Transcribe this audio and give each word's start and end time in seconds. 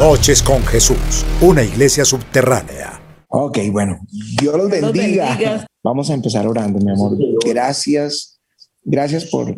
Noches 0.00 0.42
con 0.42 0.62
Jesús, 0.62 1.26
una 1.42 1.62
iglesia 1.62 2.06
subterránea. 2.06 3.02
Ok, 3.28 3.58
bueno, 3.70 4.00
Dios 4.40 4.56
los 4.56 4.70
bendiga. 4.70 5.66
Vamos 5.84 6.08
a 6.08 6.14
empezar 6.14 6.46
orando, 6.46 6.78
mi 6.78 6.90
amor. 6.90 7.18
Gracias, 7.44 8.40
gracias 8.82 9.26
por 9.26 9.54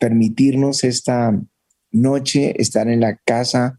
permitirnos 0.00 0.82
esta 0.82 1.38
noche 1.90 2.54
estar 2.58 2.88
en 2.88 3.00
la 3.00 3.18
casa 3.18 3.78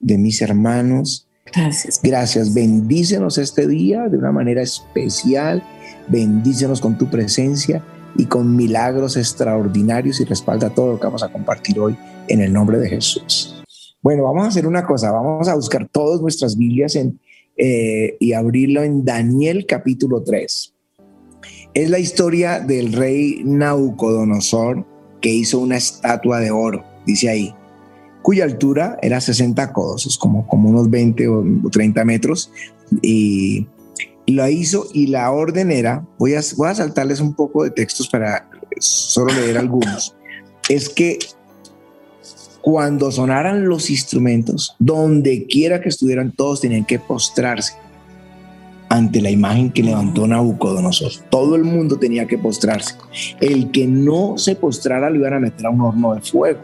de 0.00 0.18
mis 0.18 0.42
hermanos. 0.42 1.28
Gracias. 1.54 2.00
Gracias. 2.02 2.52
Bendícenos 2.52 3.38
este 3.38 3.68
día 3.68 4.08
de 4.08 4.18
una 4.18 4.32
manera 4.32 4.62
especial. 4.62 5.62
Bendícenos 6.08 6.80
con 6.80 6.98
tu 6.98 7.08
presencia 7.08 7.84
y 8.16 8.24
con 8.24 8.56
milagros 8.56 9.16
extraordinarios 9.16 10.18
y 10.20 10.24
respalda 10.24 10.70
todo 10.70 10.94
lo 10.94 10.98
que 10.98 11.06
vamos 11.06 11.22
a 11.22 11.28
compartir 11.28 11.78
hoy 11.78 11.96
en 12.26 12.40
el 12.40 12.52
nombre 12.52 12.80
de 12.80 12.88
Jesús. 12.88 13.55
Bueno, 14.06 14.22
vamos 14.22 14.44
a 14.44 14.48
hacer 14.50 14.68
una 14.68 14.86
cosa. 14.86 15.10
Vamos 15.10 15.48
a 15.48 15.56
buscar 15.56 15.88
todas 15.88 16.20
nuestras 16.20 16.56
Biblias 16.56 16.94
en, 16.94 17.18
eh, 17.56 18.16
y 18.20 18.34
abrirlo 18.34 18.84
en 18.84 19.04
Daniel 19.04 19.66
capítulo 19.66 20.22
3. 20.22 20.74
Es 21.74 21.90
la 21.90 21.98
historia 21.98 22.60
del 22.60 22.92
rey 22.92 23.42
Nabucodonosor 23.44 24.86
que 25.20 25.30
hizo 25.30 25.58
una 25.58 25.78
estatua 25.78 26.38
de 26.38 26.52
oro, 26.52 26.84
dice 27.04 27.28
ahí, 27.28 27.52
cuya 28.22 28.44
altura 28.44 28.96
era 29.02 29.20
60 29.20 29.72
codos, 29.72 30.06
es 30.06 30.16
como, 30.16 30.46
como 30.46 30.68
unos 30.68 30.88
20 30.88 31.26
o 31.26 31.44
30 31.72 32.04
metros, 32.04 32.52
y 33.02 33.66
la 34.28 34.50
hizo 34.50 34.86
y 34.92 35.08
la 35.08 35.32
orden 35.32 35.72
era, 35.72 36.06
voy 36.16 36.34
a, 36.34 36.42
voy 36.56 36.68
a 36.68 36.76
saltarles 36.76 37.18
un 37.20 37.34
poco 37.34 37.64
de 37.64 37.70
textos 37.70 38.08
para 38.08 38.48
solo 38.78 39.34
leer 39.34 39.58
algunos, 39.58 40.14
es 40.68 40.88
que 40.88 41.18
cuando 42.66 43.12
sonaran 43.12 43.68
los 43.68 43.90
instrumentos, 43.90 44.74
donde 44.80 45.46
quiera 45.46 45.80
que 45.80 45.88
estuvieran, 45.88 46.32
todos 46.32 46.62
tenían 46.62 46.84
que 46.84 46.98
postrarse 46.98 47.74
ante 48.88 49.20
la 49.20 49.30
imagen 49.30 49.70
que 49.70 49.84
levantó 49.84 50.26
Nabucodonosor. 50.26 51.12
Todo 51.30 51.54
el 51.54 51.62
mundo 51.62 51.96
tenía 51.96 52.26
que 52.26 52.38
postrarse. 52.38 52.96
El 53.40 53.70
que 53.70 53.86
no 53.86 54.36
se 54.36 54.56
postrara 54.56 55.10
lo 55.10 55.14
iban 55.14 55.34
a 55.34 55.38
meter 55.38 55.64
a 55.64 55.70
un 55.70 55.80
horno 55.80 56.16
de 56.16 56.22
fuego. 56.22 56.60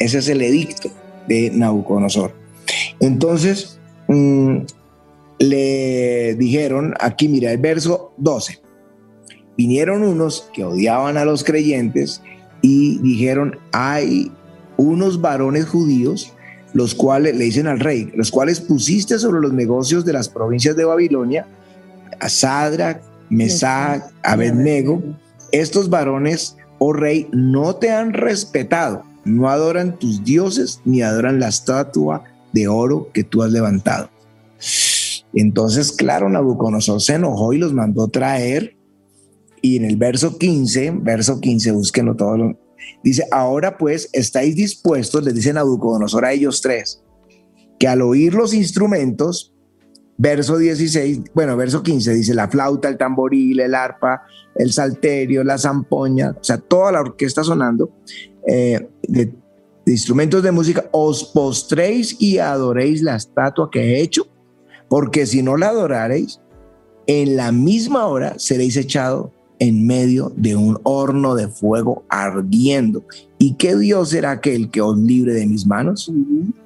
Ese 0.00 0.18
es 0.18 0.28
el 0.28 0.42
edicto 0.42 0.90
de 1.28 1.52
Nabucodonosor. 1.52 2.34
Entonces, 2.98 3.78
mm, 4.08 4.56
le 5.38 6.34
dijeron, 6.34 6.94
aquí 6.98 7.28
mira 7.28 7.52
el 7.52 7.58
verso 7.58 8.12
12, 8.16 8.58
vinieron 9.56 10.02
unos 10.02 10.50
que 10.52 10.64
odiaban 10.64 11.16
a 11.16 11.24
los 11.24 11.44
creyentes 11.44 12.22
y 12.60 12.98
dijeron, 12.98 13.56
hay 13.70 14.32
unos 14.78 15.20
varones 15.20 15.66
judíos, 15.66 16.32
los 16.72 16.94
cuales 16.94 17.36
le 17.36 17.44
dicen 17.44 17.66
al 17.66 17.80
rey, 17.80 18.10
los 18.14 18.30
cuales 18.30 18.60
pusiste 18.60 19.18
sobre 19.18 19.40
los 19.40 19.52
negocios 19.52 20.06
de 20.06 20.14
las 20.14 20.30
provincias 20.30 20.76
de 20.76 20.84
Babilonia, 20.84 21.46
a 22.20 22.28
Sadrach, 22.30 23.02
Mesach, 23.28 24.04
Abednego, 24.22 25.02
estos 25.52 25.90
varones, 25.90 26.56
oh 26.78 26.92
rey, 26.92 27.28
no 27.32 27.76
te 27.76 27.90
han 27.90 28.12
respetado, 28.12 29.02
no 29.24 29.50
adoran 29.50 29.98
tus 29.98 30.24
dioses 30.24 30.80
ni 30.84 31.02
adoran 31.02 31.40
la 31.40 31.48
estatua 31.48 32.24
de 32.52 32.68
oro 32.68 33.10
que 33.12 33.24
tú 33.24 33.42
has 33.42 33.50
levantado. 33.50 34.08
Entonces, 35.34 35.92
claro, 35.92 36.28
Nabucodonosor 36.28 37.00
se 37.00 37.14
enojó 37.14 37.52
y 37.52 37.58
los 37.58 37.72
mandó 37.72 38.08
traer. 38.08 38.76
Y 39.60 39.76
en 39.76 39.84
el 39.84 39.96
verso 39.96 40.38
15, 40.38 40.92
verso 41.02 41.40
15, 41.40 41.72
búsquenlo 41.72 42.14
todo. 42.14 42.56
Dice, 43.02 43.26
ahora 43.30 43.76
pues 43.78 44.08
estáis 44.12 44.54
dispuestos, 44.56 45.24
les 45.24 45.34
dice 45.34 45.52
Nabucodonosor 45.52 46.24
a 46.24 46.32
ellos 46.32 46.60
tres, 46.60 47.02
que 47.78 47.88
al 47.88 48.02
oír 48.02 48.34
los 48.34 48.54
instrumentos, 48.54 49.54
verso 50.16 50.58
16, 50.58 51.22
bueno, 51.34 51.56
verso 51.56 51.82
15 51.82 52.14
dice 52.14 52.34
la 52.34 52.48
flauta, 52.48 52.88
el 52.88 52.96
tamboril, 52.96 53.60
el 53.60 53.74
arpa, 53.74 54.22
el 54.56 54.72
salterio, 54.72 55.44
la 55.44 55.58
zampoña, 55.58 56.30
o 56.30 56.44
sea, 56.44 56.58
toda 56.58 56.92
la 56.92 57.00
orquesta 57.00 57.44
sonando 57.44 57.90
eh, 58.46 58.88
de, 59.02 59.32
instrumentos 59.86 60.42
de 60.42 60.52
música, 60.52 60.88
os 60.92 61.24
postréis 61.24 62.20
y 62.20 62.38
adoréis 62.38 63.02
la 63.02 63.16
estatua 63.16 63.70
que 63.70 63.80
he 63.80 64.00
hecho 64.00 64.26
porque 64.88 65.26
si 65.26 65.42
no 65.42 65.56
la 65.56 65.68
adorareis, 65.68 66.40
en 67.06 67.36
la 67.36 67.52
misma 67.52 68.06
hora 68.06 68.38
seréis 68.38 68.76
echado 68.76 69.32
en 69.58 69.86
medio 69.86 70.32
de 70.36 70.56
un 70.56 70.78
horno 70.82 71.34
de 71.34 71.48
fuego 71.48 72.04
ardiendo. 72.08 73.04
¿Y 73.38 73.54
qué 73.54 73.76
Dios 73.76 74.10
será 74.10 74.32
aquel 74.32 74.70
que 74.70 74.80
os 74.80 74.96
libre 74.98 75.34
de 75.34 75.46
mis 75.46 75.66
manos? 75.66 76.10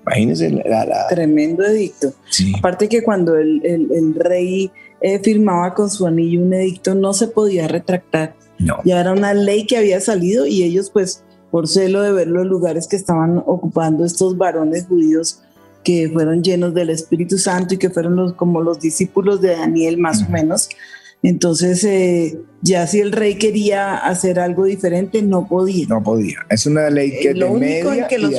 Imagínense 0.07 0.51
la, 0.51 1.07
Tremendo 1.09 1.65
edicto. 1.65 2.13
Aparte 2.59 2.89
que 2.89 3.03
cuando 3.03 3.37
el, 3.37 4.15
rey 4.17 4.71
eh, 5.01 5.19
firmaba 5.21 5.75
con 5.75 5.91
su 5.91 6.07
anillo 6.07 6.43
un 6.43 6.53
edicto 6.53 6.95
no 6.95 7.13
se 7.13 7.29
podía 7.29 7.69
retractar. 7.69 8.35
No. 8.59 8.77
Ya 8.85 9.01
era 9.01 9.13
una 9.13 9.35
ley 9.35 9.67
que 9.67 9.77
había 9.77 10.01
salido 10.01 10.47
y 10.47 10.63
ellos 10.63 10.91
pues 10.91 11.25
por 11.51 11.69
celo 11.69 12.01
de 12.03 12.13
ver 12.13 12.29
los 12.29 12.47
lugares 12.47 12.87
que 12.87 12.97
estaban 12.97 13.39
ocupando 13.39 14.05
estos 14.05 14.39
varones 14.39 14.87
judíos 14.87 15.41
que 15.85 16.09
fueron 16.13 16.43
llenos 16.43 16.75
del 16.75 16.91
Espíritu 16.91 17.39
Santo 17.39 17.75
y 17.75 17.79
que 17.79 17.91
fueron 17.91 18.17
los, 18.17 18.35
como 18.35 18.61
los 18.63 18.81
discípulos 18.81 19.41
de 19.41 19.57
Daniel 19.57 19.99
más 19.99 20.23
o 20.23 20.31
menos. 20.31 20.69
Entonces, 21.23 21.85
eh, 21.85 22.39
ya 22.63 22.87
si 22.87 23.01
el 23.01 23.13
rey 23.13 23.37
quería 23.37 23.97
hacer 23.97 24.41
algo 24.41 24.65
diferente, 24.65 25.23
no 25.23 25.47
podía. 25.47 25.87
No 25.89 26.03
podía. 26.03 26.39
Es 26.51 26.67
una 26.67 26.91
ley 26.91 27.13
que 27.21 27.35
lo 27.35 27.53
único 27.53 27.93
en 27.93 28.07
que 28.09 28.19
los, 28.19 28.33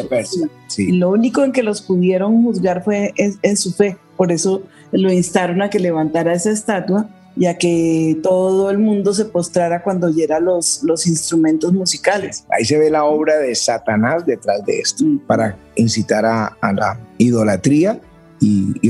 Lo 0.78 1.10
único 1.10 1.44
en 1.44 1.52
que 1.52 1.64
los 1.64 1.82
pudieron 1.82 2.44
juzgar 2.44 2.84
fue 2.84 3.14
en, 3.18 3.58
su 3.58 3.74
fe. 3.74 3.98
Por 4.18 4.32
eso 4.32 4.64
lo 4.92 5.12
instaron 5.12 5.62
a 5.62 5.70
que 5.70 5.80
levantara 5.80 6.34
esa 6.34 6.52
estatua 6.52 7.10
ya 7.36 7.58
que 7.58 8.20
todo 8.22 8.70
el 8.70 8.78
mundo 8.78 9.14
se 9.14 9.26
postrara 9.26 9.82
cuando 9.82 10.08
oyera 10.08 10.40
los, 10.40 10.84
los 10.84 11.08
instrumentos 11.08 11.74
musicales. 11.74 12.46
Ahí 12.50 12.64
se 12.66 12.78
ve 12.78 12.90
la 12.90 13.06
obra 13.06 13.38
de 13.38 13.56
Satanás 13.56 14.26
detrás 14.26 14.64
de 14.66 14.80
esto, 14.80 15.04
mm. 15.04 15.20
para 15.26 15.58
incitar 15.76 16.26
a, 16.26 16.56
la 16.62 17.00
idolatría 17.18 18.00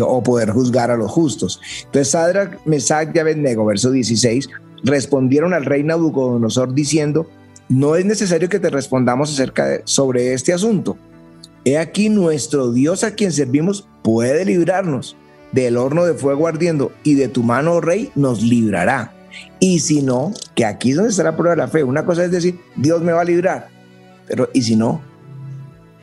o 0.02 0.24
poder 0.24 0.52
juzgar 0.52 0.91
a 0.91 0.97
los 0.97 1.12
justos. 1.12 1.62
Entonces, 1.86 2.09
Sadrach, 2.09 2.66
Mesach 2.66 3.16
y 3.16 3.19
Abednego, 3.19 3.66
verso 3.66 3.91
16, 3.91 4.50
respondieron 4.84 5.53
al 5.53 5.66
rey 5.66 5.84
Nabucodonosor 5.84 6.74
diciendo, 6.74 7.28
no 7.69 7.96
es 7.96 8.06
necesario 8.06 8.50
que 8.50 8.59
te 8.59 8.69
respondamos 8.69 9.31
acerca 9.31 9.66
de, 9.66 9.81
sobre 9.86 10.34
este 10.34 10.53
asunto. 10.53 10.97
He 11.66 11.78
aquí 11.78 12.09
nuestro 12.09 12.72
Dios 12.72 13.03
a 13.03 13.16
quien 13.16 13.31
servimos 13.31 13.88
puede 14.03 14.44
librarnos 14.46 15.16
del 15.53 15.78
horno 15.78 16.03
de 16.03 16.13
fuego 16.13 16.47
ardiendo 16.47 16.92
y 17.03 17.13
de 17.13 17.30
tu 17.30 17.44
mano, 17.44 17.74
oh 17.74 17.81
rey, 17.81 18.12
nos 18.16 18.42
librará. 18.42 19.13
Y 19.59 19.80
si 19.80 20.02
no, 20.02 20.34
que 20.56 20.66
aquí 20.66 20.92
es 20.92 20.97
donde 20.97 21.12
está 21.12 21.24
la 21.24 21.38
prueba 21.38 21.56
la 21.56 21.68
fe. 21.68 21.84
Una 21.84 22.06
cosa 22.06 22.25
es 22.25 22.31
decir, 22.31 22.59
Dios 22.75 23.02
me 23.02 23.13
va 23.13 23.22
a 23.22 23.25
librar. 23.25 23.69
Pero, 24.28 24.50
¿y 24.53 24.62
si 24.62 24.75
no? 24.75 25.02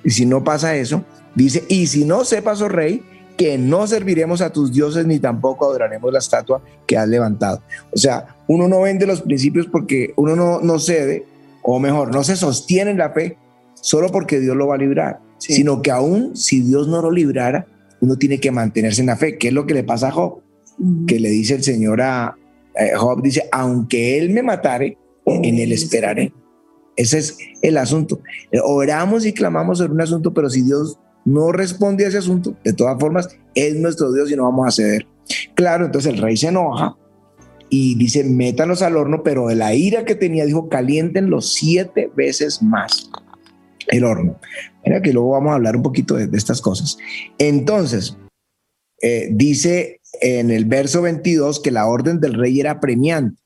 Y 0.03 0.11
si 0.11 0.25
no 0.25 0.43
pasa 0.43 0.77
eso, 0.77 1.05
dice, 1.35 1.65
y 1.69 1.87
si 1.87 2.05
no 2.05 2.25
sepas, 2.25 2.63
oh 2.63 2.69
rey, 2.69 3.03
que 3.37 3.57
no 3.59 3.87
serviremos 3.87 4.41
a 4.41 4.51
tus 4.51 4.73
dioses 4.73 5.07
ni 5.07 5.19
tampoco 5.19 5.67
adoraremos 5.67 6.13
la 6.13 6.19
estatua 6.19 6.63
que 6.87 6.97
has 6.97 7.09
levantado. 7.09 7.63
O 7.93 7.97
sea, 7.97 8.37
uno 8.49 8.69
no 8.69 8.83
vende 8.83 9.07
los 9.07 9.23
principios 9.23 9.67
porque 9.67 10.13
uno 10.17 10.37
no, 10.37 10.61
no 10.61 10.79
cede, 10.79 11.25
o 11.63 11.79
mejor, 11.79 12.13
no 12.13 12.25
se 12.25 12.37
sostiene 12.37 12.91
en 12.91 12.99
la 12.99 13.11
fe 13.11 13.37
solo 13.75 14.11
porque 14.11 14.41
Dios 14.41 14.57
lo 14.57 14.67
va 14.67 14.75
a 14.75 14.79
librar, 14.79 15.21
sino 15.39 15.83
que 15.83 15.91
aún 15.91 16.37
si 16.37 16.61
Dios 16.61 16.89
no 16.89 17.01
lo 17.01 17.11
librara, 17.11 17.67
uno 18.01 18.17
tiene 18.17 18.41
que 18.41 18.51
mantenerse 18.51 19.01
en 19.01 19.09
la 19.09 19.17
fe. 19.17 19.39
¿Qué 19.39 19.49
es 19.49 19.55
lo 19.55 19.67
que 19.67 19.75
le 19.75 19.85
pasa 19.85 20.09
a 20.09 20.13
Job? 20.13 20.41
Que 21.07 21.21
le 21.21 21.29
dice 21.31 21.55
el 21.55 21.63
Señor 21.63 22.01
a 22.03 22.37
Job, 22.97 23.23
dice, 23.23 23.49
aunque 23.53 24.19
él 24.19 24.31
me 24.31 24.43
matare, 24.43 24.97
en 25.27 25.59
él 25.59 25.73
esperaré. 25.73 26.33
Ese 26.97 27.19
es 27.19 27.39
el 27.63 27.77
asunto. 27.77 28.21
Oramos 28.65 29.25
y 29.25 29.33
clamamos 29.33 29.79
sobre 29.79 29.93
un 29.93 30.01
asunto, 30.01 30.33
pero 30.33 30.51
si 30.51 30.63
Dios 30.63 30.99
no 31.31 31.53
responde 31.53 32.05
a 32.05 32.09
ese 32.09 32.19
asunto, 32.19 32.57
de 32.65 32.73
todas 32.73 32.99
formas, 32.99 33.29
es 33.55 33.77
nuestro 33.77 34.13
Dios 34.13 34.31
y 34.31 34.37
no 34.37 34.45
vamos 34.45 34.67
a 34.67 34.71
ceder. 34.71 35.07
Claro, 35.55 35.87
entonces 35.87 36.13
el 36.13 36.21
rey 36.21 36.37
se 36.37 36.49
enoja 36.49 36.97
y 37.69 37.95
dice, 37.97 38.25
métanos 38.25 38.83
al 38.83 38.97
horno, 38.97 39.23
pero 39.23 39.47
de 39.47 39.55
la 39.55 39.75
ira 39.75 40.05
que 40.05 40.17
tenía, 40.17 40.45
dijo, 40.45 40.69
los 41.23 41.53
siete 41.53 42.11
veces 42.17 42.63
más 42.63 43.11
el 43.89 44.05
horno. 44.05 44.39
Mira 44.85 45.03
que 45.03 45.13
luego 45.13 45.31
vamos 45.31 45.53
a 45.53 45.55
hablar 45.57 45.77
un 45.77 45.83
poquito 45.83 46.15
de, 46.15 46.37
estas 46.37 46.61
cosas. 46.61 46.99
Entonces, 47.39 48.17
eh, 49.03 49.29
dice 49.33 50.01
en 50.21 50.51
el 50.51 50.65
verso 50.65 51.03
22 51.03 51.61
que 51.61 51.71
la 51.71 51.87
orden 51.87 52.21
del 52.21 52.35
rey 52.35 52.59
era 52.61 52.81
premiante 52.81 53.41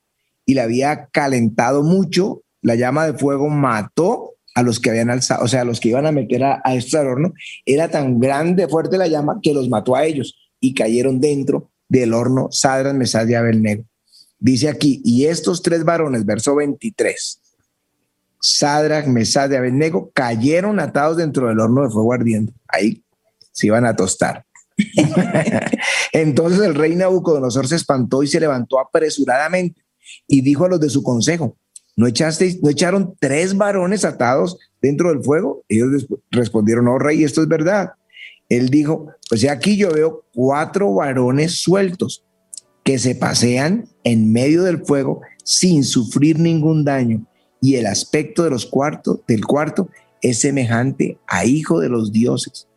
y 0.46 0.54
la 0.54 0.64
había 0.64 1.06
calentado 1.06 1.82
mucho, 1.82 2.42
la 2.62 2.74
llama 2.74 3.06
de 3.06 3.18
fuego 3.18 3.48
mató 3.48 4.33
a 4.54 4.62
los 4.62 4.80
que 4.80 4.90
habían 4.90 5.10
alzado, 5.10 5.44
o 5.44 5.48
sea, 5.48 5.62
a 5.62 5.64
los 5.64 5.80
que 5.80 5.88
iban 5.88 6.06
a 6.06 6.12
meter 6.12 6.44
a, 6.44 6.62
esto 6.74 6.98
al 6.98 7.08
horno, 7.08 7.34
era 7.66 7.88
tan 7.88 8.20
grande, 8.20 8.68
fuerte 8.68 8.96
la 8.96 9.08
llama 9.08 9.40
que 9.42 9.52
los 9.52 9.68
mató 9.68 9.96
a 9.96 10.04
ellos 10.04 10.36
y 10.60 10.74
cayeron 10.74 11.20
dentro 11.20 11.70
del 11.88 12.14
horno 12.14 12.48
Sadras, 12.50 12.94
Mesad 12.94 13.26
y 13.26 13.34
Abelnego. 13.34 13.84
Dice 14.38 14.68
aquí, 14.68 15.00
y 15.04 15.24
estos 15.26 15.62
tres 15.62 15.84
varones, 15.84 16.24
verso 16.24 16.54
23, 16.54 17.40
Sadrach, 18.44 19.06
Mesad 19.06 19.50
y 19.50 19.56
Abednego 19.56 20.10
cayeron 20.12 20.78
atados 20.78 21.16
dentro 21.16 21.48
del 21.48 21.60
horno 21.60 21.82
de 21.82 21.90
fuego 21.90 22.12
ardiendo. 22.12 22.52
Ahí 22.68 23.02
se 23.52 23.68
iban 23.68 23.86
a 23.86 23.96
tostar. 23.96 24.44
Entonces 26.12 26.60
el 26.60 26.74
rey 26.74 26.94
Nabucodonosor 26.94 27.66
se 27.66 27.76
espantó 27.76 28.22
y 28.22 28.26
se 28.26 28.40
levantó 28.40 28.78
apresuradamente 28.78 29.80
y 30.28 30.42
dijo 30.42 30.66
a 30.66 30.68
los 30.68 30.80
de 30.80 30.90
su 30.90 31.02
consejo, 31.02 31.56
¿no, 31.96 32.06
echasteis, 32.06 32.62
¿no 32.62 32.70
echaron 32.70 33.14
tres 33.20 33.56
varones 33.56 34.04
atados 34.04 34.58
dentro 34.80 35.10
del 35.10 35.22
fuego? 35.22 35.64
Ellos 35.68 36.06
respondieron, 36.30 36.86
no, 36.86 36.98
rey, 36.98 37.24
esto 37.24 37.42
es 37.42 37.48
verdad. 37.48 37.92
Él 38.48 38.68
dijo, 38.68 39.08
pues 39.28 39.48
aquí 39.48 39.76
yo 39.76 39.90
veo 39.90 40.24
cuatro 40.34 40.94
varones 40.94 41.56
sueltos 41.56 42.24
que 42.84 42.98
se 42.98 43.14
pasean 43.14 43.88
en 44.04 44.32
medio 44.32 44.62
del 44.62 44.84
fuego 44.84 45.22
sin 45.42 45.84
sufrir 45.84 46.38
ningún 46.38 46.84
daño 46.84 47.26
y 47.60 47.76
el 47.76 47.86
aspecto 47.86 48.44
de 48.44 48.50
los 48.50 48.66
cuartos 48.66 49.20
del 49.26 49.46
cuarto 49.46 49.88
es 50.20 50.40
semejante 50.40 51.18
a 51.26 51.46
hijo 51.46 51.80
de 51.80 51.88
los 51.88 52.12
dioses. 52.12 52.68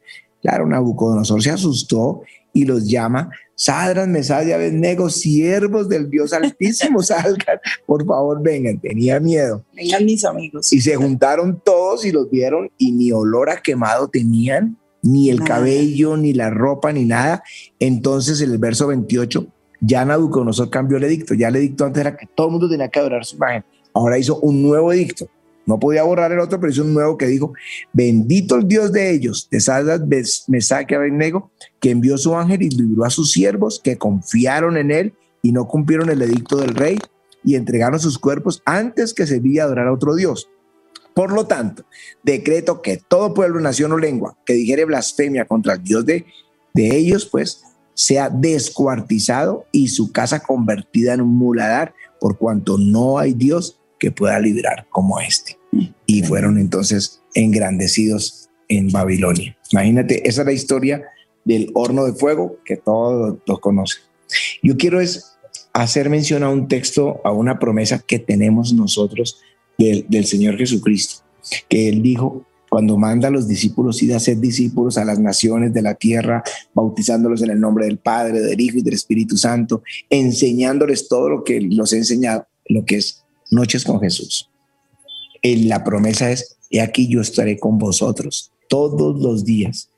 Claro, 0.41 0.65
Nabucodonosor 0.65 1.43
se 1.43 1.51
asustó 1.51 2.21
y 2.57 2.65
los 2.65 2.89
llama 2.89 3.29
Sadras, 3.53 4.07
Mesad 4.07 4.47
y 4.47 4.51
Abednego, 4.51 5.11
siervos 5.11 5.87
del 5.87 6.09
Dios 6.09 6.33
Altísimo, 6.33 7.03
salgan, 7.03 7.59
por 7.85 8.03
favor, 8.03 8.41
vengan, 8.41 8.79
tenía 8.79 9.19
miedo. 9.19 9.63
Vengan 9.75 10.05
mis 10.05 10.25
amigos. 10.25 10.73
Y 10.73 10.81
se 10.81 10.95
juntaron 10.95 11.61
todos 11.63 12.03
y 12.03 12.11
los 12.11 12.31
vieron 12.31 12.71
y 12.79 12.93
ni 12.93 13.11
olor 13.11 13.51
a 13.51 13.61
quemado 13.61 14.07
tenían, 14.07 14.77
ni 15.03 15.29
el 15.29 15.43
cabello, 15.43 16.17
ni 16.17 16.33
la 16.33 16.49
ropa, 16.49 16.91
ni 16.91 17.05
nada. 17.05 17.43
Entonces, 17.79 18.41
en 18.41 18.51
el 18.51 18.57
verso 18.57 18.87
28, 18.87 19.45
ya 19.81 20.03
Nabucodonosor 20.03 20.71
cambió 20.71 20.97
el 20.97 21.03
edicto. 21.03 21.35
Ya 21.35 21.49
el 21.49 21.57
edicto 21.57 21.85
antes 21.85 22.01
era 22.01 22.17
que 22.17 22.25
todo 22.25 22.47
el 22.47 22.51
mundo 22.53 22.69
tenía 22.69 22.89
que 22.89 22.99
adorar 22.99 23.23
su 23.23 23.35
imagen. 23.35 23.63
Ahora 23.93 24.17
hizo 24.17 24.39
un 24.39 24.63
nuevo 24.63 24.91
edicto. 24.91 25.29
No 25.67 25.79
podía 25.79 26.03
borrar 26.03 26.31
el 26.31 26.39
otro, 26.39 26.59
pero 26.59 26.71
hizo 26.71 26.81
un 26.81 26.93
nuevo 26.93 27.17
que 27.17 27.27
dijo, 27.27 27.53
bendito 27.91 28.55
el 28.55 28.67
Dios 28.67 28.91
de 28.93 29.11
ellos, 29.11 29.49
de 29.51 29.59
Sadas, 29.59 30.01
Mesaque, 30.47 30.95
Abednego, 30.95 31.51
que 31.81 31.91
envió 31.91 32.17
su 32.17 32.35
ángel 32.35 32.63
y 32.63 32.69
libró 32.69 33.03
a 33.03 33.09
sus 33.09 33.31
siervos 33.31 33.81
que 33.83 33.97
confiaron 33.97 34.77
en 34.77 34.91
él 34.91 35.13
y 35.43 35.51
no 35.51 35.67
cumplieron 35.67 36.09
el 36.09 36.21
edicto 36.21 36.55
del 36.57 36.73
rey 36.73 36.97
y 37.43 37.55
entregaron 37.55 37.99
sus 37.99 38.17
cuerpos 38.17 38.63
antes 38.65 39.13
que 39.13 39.27
se 39.27 39.39
vía 39.39 39.63
adorar 39.63 39.87
a 39.87 39.93
otro 39.93 40.15
Dios. 40.15 40.49
Por 41.13 41.33
lo 41.33 41.47
tanto, 41.47 41.83
decreto 42.23 42.81
que 42.81 42.97
todo 42.97 43.33
pueblo, 43.33 43.59
nación 43.59 43.91
o 43.91 43.97
lengua 43.97 44.37
que 44.45 44.53
dijere 44.53 44.85
blasfemia 44.85 45.45
contra 45.45 45.73
el 45.73 45.83
Dios 45.83 46.05
de, 46.05 46.25
de 46.73 46.95
ellos, 46.95 47.25
pues 47.25 47.63
sea 47.93 48.29
descuartizado 48.29 49.65
y 49.71 49.89
su 49.89 50.11
casa 50.11 50.39
convertida 50.39 51.13
en 51.13 51.21
un 51.21 51.35
muladar, 51.35 51.93
por 52.21 52.37
cuanto 52.37 52.77
no 52.77 53.17
hay 53.17 53.33
Dios 53.33 53.79
que 53.99 54.11
pueda 54.11 54.39
librar 54.39 54.87
como 54.89 55.19
este. 55.19 55.56
Y 56.05 56.23
fueron 56.23 56.57
entonces 56.57 57.21
engrandecidos 57.33 58.49
en 58.67 58.89
Babilonia. 58.91 59.57
Imagínate, 59.71 60.27
esa 60.27 60.41
es 60.41 60.45
la 60.45 60.53
historia 60.53 61.03
del 61.45 61.71
horno 61.73 62.05
de 62.05 62.13
fuego 62.13 62.57
que 62.65 62.77
todos 62.77 63.37
lo 63.45 63.59
conocen. 63.59 64.01
Yo 64.61 64.77
quiero 64.77 64.99
es 64.99 65.37
hacer 65.73 66.09
mención 66.09 66.43
a 66.43 66.49
un 66.49 66.67
texto, 66.67 67.21
a 67.23 67.31
una 67.31 67.59
promesa 67.59 67.99
que 67.99 68.19
tenemos 68.19 68.73
nosotros 68.73 69.39
del, 69.77 70.05
del 70.09 70.25
Señor 70.25 70.57
Jesucristo, 70.57 71.23
que 71.69 71.87
Él 71.87 72.01
dijo, 72.01 72.45
cuando 72.69 72.97
manda 72.97 73.29
a 73.29 73.31
los 73.31 73.47
discípulos 73.47 74.01
ir 74.03 74.13
a 74.13 74.19
ser 74.19 74.37
discípulos 74.39 74.97
a 74.97 75.05
las 75.05 75.19
naciones 75.19 75.73
de 75.73 75.81
la 75.81 75.95
tierra, 75.95 76.43
bautizándolos 76.73 77.41
en 77.41 77.51
el 77.51 77.59
nombre 77.59 77.85
del 77.85 77.97
Padre, 77.97 78.41
del 78.41 78.59
Hijo 78.59 78.77
y 78.77 78.81
del 78.81 78.93
Espíritu 78.93 79.37
Santo, 79.37 79.83
enseñándoles 80.09 81.07
todo 81.07 81.29
lo 81.29 81.43
que 81.43 81.61
los 81.61 81.93
he 81.93 81.97
enseñado, 81.97 82.47
lo 82.67 82.83
que 82.85 82.97
es 82.97 83.23
noches 83.49 83.83
con 83.83 84.01
Jesús. 84.01 84.49
En 85.41 85.69
la 85.69 85.83
promesa 85.83 86.31
es, 86.31 86.57
y 86.69 86.79
aquí 86.79 87.07
yo 87.07 87.21
estaré 87.21 87.57
con 87.57 87.77
vosotros 87.77 88.51
todos 88.69 89.21
los 89.21 89.45
días. 89.45 89.89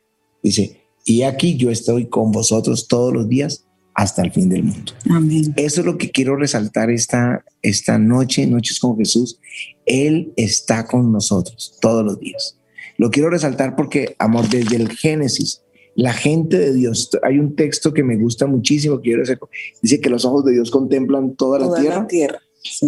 Dice, 0.43 0.81
y 1.05 1.23
aquí 1.23 1.57
yo 1.57 1.69
estoy 1.69 2.07
con 2.07 2.31
vosotros 2.31 2.87
todos 2.87 3.13
los 3.13 3.27
días 3.27 3.65
hasta 3.93 4.21
el 4.21 4.31
fin 4.31 4.49
del 4.49 4.63
mundo. 4.63 4.93
Amén. 5.09 5.53
Eso 5.57 5.81
es 5.81 5.85
lo 5.85 5.97
que 5.97 6.11
quiero 6.11 6.35
resaltar 6.35 6.89
esta, 6.89 7.43
esta 7.61 7.97
noche, 7.97 8.47
Noches 8.47 8.79
con 8.79 8.97
Jesús. 8.97 9.39
Él 9.85 10.31
está 10.37 10.85
con 10.85 11.11
nosotros 11.11 11.77
todos 11.81 12.05
los 12.05 12.19
días. 12.19 12.57
Lo 12.97 13.09
quiero 13.11 13.29
resaltar 13.29 13.75
porque, 13.75 14.15
amor, 14.19 14.47
desde 14.49 14.75
el 14.75 14.89
Génesis, 14.89 15.63
la 15.95 16.13
gente 16.13 16.57
de 16.57 16.73
Dios, 16.73 17.09
hay 17.23 17.39
un 17.39 17.55
texto 17.55 17.93
que 17.93 18.03
me 18.03 18.15
gusta 18.15 18.45
muchísimo, 18.45 19.01
quiero 19.01 19.19
decir, 19.21 19.37
dice 19.81 19.99
que 19.99 20.09
los 20.09 20.23
ojos 20.23 20.45
de 20.45 20.53
Dios 20.53 20.71
contemplan 20.71 21.35
toda, 21.35 21.59
la 21.59 21.81
tierra, 21.81 21.97
La 21.97 22.07
tierra. 22.07 22.39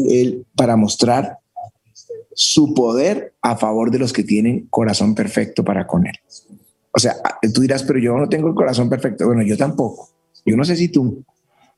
Él, 0.10 0.46
para 0.56 0.78
mostrar 0.78 1.40
su 2.34 2.74
poder 2.74 3.34
a 3.42 3.58
favor 3.58 3.92
de 3.92 4.00
los 4.00 4.14
que 4.14 4.24
tienen 4.24 4.68
corazón 4.70 5.16
perfecto 5.16 5.64
para 5.64 5.88
con 5.88 6.08
Él. 6.08 6.16
O 6.92 7.00
sea, 7.00 7.16
tú 7.54 7.62
dirás, 7.62 7.84
pero 7.84 8.00
yo 8.00 8.18
no 8.18 8.28
tengo 8.28 8.50
el 8.50 8.56
corazón 8.56 8.90
perfecto. 8.90 9.26
Bueno, 9.26 9.44
yo 9.44 9.58
tampoco. 9.58 10.10
Yo 10.46 10.58
no 10.58 10.66
sé 10.66 10.76
si 10.76 10.90
tú. 10.90 11.24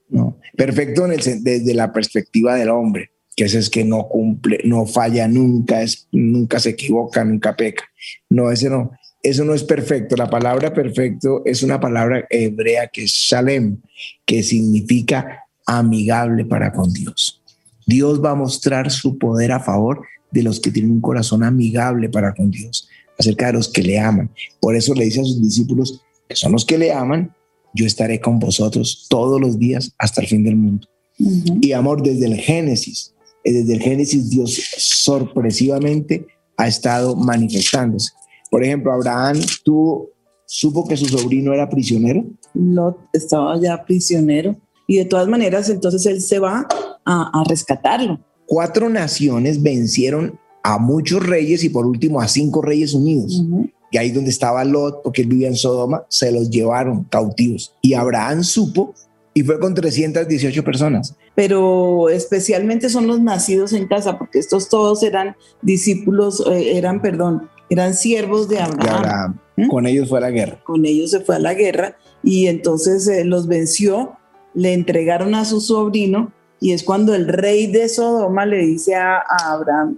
No. 0.09 0.37
Perfecto 0.55 1.05
en 1.05 1.13
el, 1.13 1.43
desde 1.43 1.73
la 1.73 1.91
perspectiva 1.91 2.55
del 2.55 2.69
hombre 2.69 3.11
que 3.35 3.45
ese 3.45 3.59
es 3.59 3.69
que 3.69 3.83
no 3.83 4.07
cumple, 4.07 4.59
no 4.63 4.85
falla 4.85 5.27
nunca, 5.27 5.81
es, 5.81 6.07
nunca 6.11 6.59
se 6.59 6.69
equivoca, 6.69 7.23
nunca 7.23 7.55
peca. 7.55 7.83
No, 8.29 8.51
ese 8.51 8.69
no, 8.69 8.91
eso 9.21 9.43
no 9.43 9.53
es 9.53 9.63
perfecto. 9.63 10.15
La 10.15 10.29
palabra 10.29 10.73
perfecto 10.73 11.41
es 11.45 11.63
una 11.63 11.79
palabra 11.79 12.25
hebrea 12.29 12.87
que 12.87 13.03
es 13.03 13.11
shalem, 13.11 13.81
que 14.25 14.43
significa 14.43 15.45
amigable 15.65 16.45
para 16.45 16.71
con 16.71 16.91
Dios. 16.91 17.41
Dios 17.85 18.23
va 18.23 18.31
a 18.31 18.35
mostrar 18.35 18.91
su 18.91 19.17
poder 19.17 19.51
a 19.51 19.59
favor 19.59 20.05
de 20.33 20.43
los 20.43 20.59
que 20.59 20.71
tienen 20.71 20.91
un 20.91 21.01
corazón 21.01 21.43
amigable 21.43 22.09
para 22.09 22.33
con 22.33 22.49
Dios, 22.49 22.89
acerca 23.17 23.47
de 23.47 23.53
los 23.53 23.69
que 23.69 23.83
le 23.83 23.99
aman. 23.99 24.31
Por 24.59 24.75
eso 24.75 24.93
le 24.95 25.05
dice 25.05 25.21
a 25.21 25.25
sus 25.25 25.41
discípulos, 25.41 26.01
que 26.27 26.35
son 26.35 26.51
los 26.51 26.65
que 26.65 26.77
le 26.77 26.91
aman, 26.91 27.31
yo 27.75 27.85
estaré 27.85 28.19
con 28.19 28.39
vosotros 28.39 29.05
todos 29.09 29.39
los 29.39 29.59
días 29.59 29.93
hasta 29.97 30.21
el 30.21 30.27
fin 30.27 30.43
del 30.43 30.55
mundo. 30.55 30.87
Uh 31.19 31.29
-huh. 31.29 31.57
Y 31.61 31.71
amor, 31.73 32.01
desde 32.01 32.25
el 32.25 32.35
Génesis, 32.35 33.13
desde 33.43 33.73
el 33.73 33.81
Génesis 33.81 34.29
Dios 34.29 34.59
sorpresivamente 34.77 36.25
ha 36.57 36.67
estado 36.67 37.15
manifestándose. 37.15 38.11
Por 38.49 38.63
ejemplo, 38.63 38.91
Abraham 38.91 39.37
tuvo, 39.63 40.09
supo 40.45 40.87
que 40.87 40.97
su 40.97 41.05
sobrino 41.05 41.53
era 41.53 41.69
prisionero. 41.69 42.25
Lot 42.53 42.97
estaba 43.13 43.59
ya 43.59 43.83
prisionero 43.85 44.55
y 44.87 44.97
de 44.97 45.05
todas 45.05 45.27
maneras 45.27 45.69
entonces 45.69 46.05
él 46.05 46.21
se 46.21 46.39
va 46.39 46.67
a, 47.05 47.41
a 47.41 47.43
rescatarlo. 47.43 48.19
Cuatro 48.45 48.89
naciones 48.89 49.61
vencieron 49.61 50.39
a 50.63 50.77
muchos 50.77 51.25
reyes 51.25 51.63
y 51.63 51.69
por 51.69 51.85
último 51.85 52.21
a 52.21 52.27
cinco 52.27 52.61
reyes 52.61 52.93
unidos. 52.93 53.41
Uh 53.41 53.43
-huh. 53.43 53.73
Y 53.91 53.97
ahí 53.97 54.09
donde 54.09 54.31
estaba 54.31 54.63
Lot, 54.63 55.03
porque 55.03 55.21
él 55.21 55.27
vivía 55.27 55.47
en 55.47 55.55
Sodoma, 55.55 56.05
se 56.09 56.31
los 56.31 56.49
llevaron 56.49 57.03
cautivos. 57.03 57.75
Y 57.81 57.93
Abraham 57.93 58.43
supo 58.43 58.95
y 59.35 59.43
fue 59.43 59.59
con 59.59 59.73
318 59.73 60.63
personas. 60.63 61.15
Pero 61.35 62.09
especialmente 62.09 62.89
son 62.89 63.07
los 63.07 63.19
nacidos 63.21 63.73
en 63.73 63.87
casa, 63.87 64.17
porque 64.17 64.39
estos 64.39 64.69
todos 64.69 65.03
eran 65.03 65.35
discípulos, 65.61 66.43
eh, 66.51 66.77
eran, 66.77 67.01
perdón, 67.01 67.49
eran 67.69 67.93
siervos 67.93 68.49
de 68.49 68.59
Abraham. 68.59 68.83
De 68.83 68.89
Abraham. 68.89 69.39
¿Mm? 69.57 69.67
Con 69.67 69.85
ellos 69.85 70.09
fue 70.09 70.17
a 70.19 70.21
la 70.21 70.31
guerra. 70.31 70.59
Con 70.63 70.85
ellos 70.85 71.11
se 71.11 71.19
fue 71.19 71.35
a 71.35 71.39
la 71.39 71.53
guerra 71.53 71.97
y 72.23 72.47
entonces 72.47 73.07
eh, 73.07 73.23
los 73.25 73.47
venció, 73.47 74.13
le 74.53 74.73
entregaron 74.73 75.35
a 75.35 75.45
su 75.45 75.61
sobrino 75.61 76.31
y 76.63 76.71
es 76.71 76.81
cuando 76.81 77.13
el 77.13 77.27
rey 77.27 77.67
de 77.67 77.89
Sodoma 77.89 78.45
le 78.45 78.59
dice 78.59 78.95
a, 78.95 79.17
a 79.17 79.51
Abraham, 79.51 79.97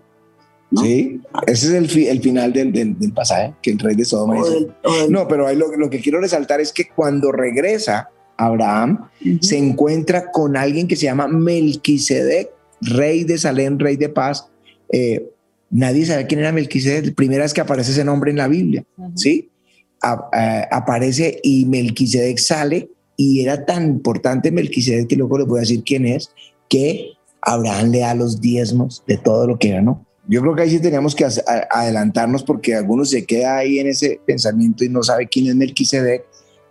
¿No? 0.71 0.81
Sí, 0.81 1.21
ese 1.45 1.67
es 1.67 1.73
el, 1.73 1.87
fi 1.87 2.07
el 2.07 2.19
final 2.21 2.51
del, 2.51 2.73
del, 2.73 2.97
del, 2.97 3.13
pasaje, 3.13 3.53
que 3.61 3.69
el 3.69 3.77
rey 3.77 3.95
de 3.95 4.03
Sodoma 4.03 4.37
dice. 4.37 4.49
Del. 4.51 5.11
No, 5.11 5.27
pero 5.27 5.45
ahí 5.45 5.55
lo, 5.55 5.67
lo, 5.77 5.91
que 5.91 5.99
quiero 5.99 6.19
resaltar 6.19 6.59
es 6.59 6.73
que 6.73 6.89
cuando 6.89 7.31
regresa 7.31 8.09
Abraham, 8.35 9.07
uh 9.21 9.25
-huh. 9.25 9.41
se 9.43 9.59
encuentra 9.59 10.31
con 10.31 10.57
alguien 10.57 10.87
que 10.87 10.95
se 10.95 11.03
llama 11.05 11.27
Melquisedec, 11.27 12.49
rey 12.81 13.23
de 13.25 13.37
Salem, 13.37 13.77
rey 13.77 13.95
de 13.95 14.09
paz. 14.09 14.47
Eh, 14.91 15.23
nadie 15.69 16.03
sabe 16.07 16.25
quién 16.25 16.39
era 16.39 16.51
Melquisedec, 16.51 17.05
la 17.05 17.13
primera 17.13 17.43
vez 17.43 17.53
que 17.53 17.61
aparece 17.61 17.91
ese 17.91 18.03
nombre 18.03 18.31
en 18.31 18.37
la 18.37 18.47
Biblia, 18.47 18.83
uh 18.97 19.03
-huh. 19.03 19.11
¿sí? 19.15 19.49
A, 20.01 20.13
a, 20.33 20.77
aparece 20.77 21.39
y 21.43 21.67
Melquisedec 21.67 22.39
sale 22.39 22.89
y 23.17 23.41
era 23.41 23.65
tan 23.65 23.85
importante 23.85 24.51
Melquisedec 24.51 25.07
que 25.07 25.15
luego 25.15 25.37
le 25.37 25.45
voy 25.45 25.59
a 25.59 25.61
decir 25.61 25.83
quién 25.85 26.05
es, 26.07 26.31
que 26.69 27.13
Abraham 27.41 27.91
le 27.91 27.99
da 27.99 28.13
los 28.15 28.41
diezmos 28.41 29.03
de 29.07 29.17
todo 29.17 29.47
lo 29.47 29.59
que 29.59 29.69
ganó. 29.69 30.05
Yo 30.27 30.41
creo 30.41 30.55
que 30.55 30.63
ahí 30.63 30.69
sí 30.71 30.79
teníamos 30.79 31.13
que 31.15 31.27
adelantarnos 31.69 32.43
porque 32.43 32.73
algunos 32.73 33.11
se 33.11 33.25
queda 33.25 33.57
ahí 33.57 33.79
en 33.79 33.87
ese 33.87 34.19
pensamiento 34.25 34.83
y 34.83 34.89
no 34.89 35.03
sabe 35.03 35.27
quién 35.27 35.47
es 35.47 35.55
Melquisedec 35.55 36.25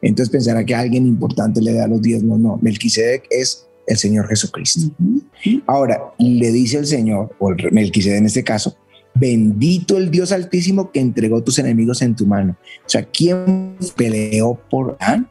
entonces 0.05 0.31
pensará 0.31 0.65
que 0.65 0.75
alguien 0.75 1.07
importante 1.07 1.63
le 1.63 1.73
da 1.73 1.89
los 1.89 2.03
diezmos. 2.03 2.39
No, 2.39 2.59
Melquisedec 2.61 3.27
es 3.31 3.67
el 3.87 3.97
Señor 3.97 4.29
Jesucristo. 4.29 4.93
Uh 4.99 5.21
-huh. 5.45 5.63
Ahora, 5.67 5.99
le 6.19 6.53
dice 6.53 6.77
el 6.79 6.87
Señor, 6.87 7.35
o 7.39 7.51
el 7.51 7.73
Melquisedec 7.73 8.19
en 8.19 8.27
este 8.27 8.45
caso, 8.45 8.77
bendito 9.15 9.97
el 9.97 10.11
Dios 10.11 10.31
altísimo 10.31 10.91
que 10.93 11.01
entregó 11.01 11.43
tus 11.43 11.59
enemigos 11.59 12.03
en 12.03 12.15
tu 12.15 12.27
mano. 12.27 12.57
O 12.85 12.89
sea, 12.89 13.03
¿quién 13.03 13.77
peleó 13.97 14.61
por 14.71 14.97
ah? 15.01 15.25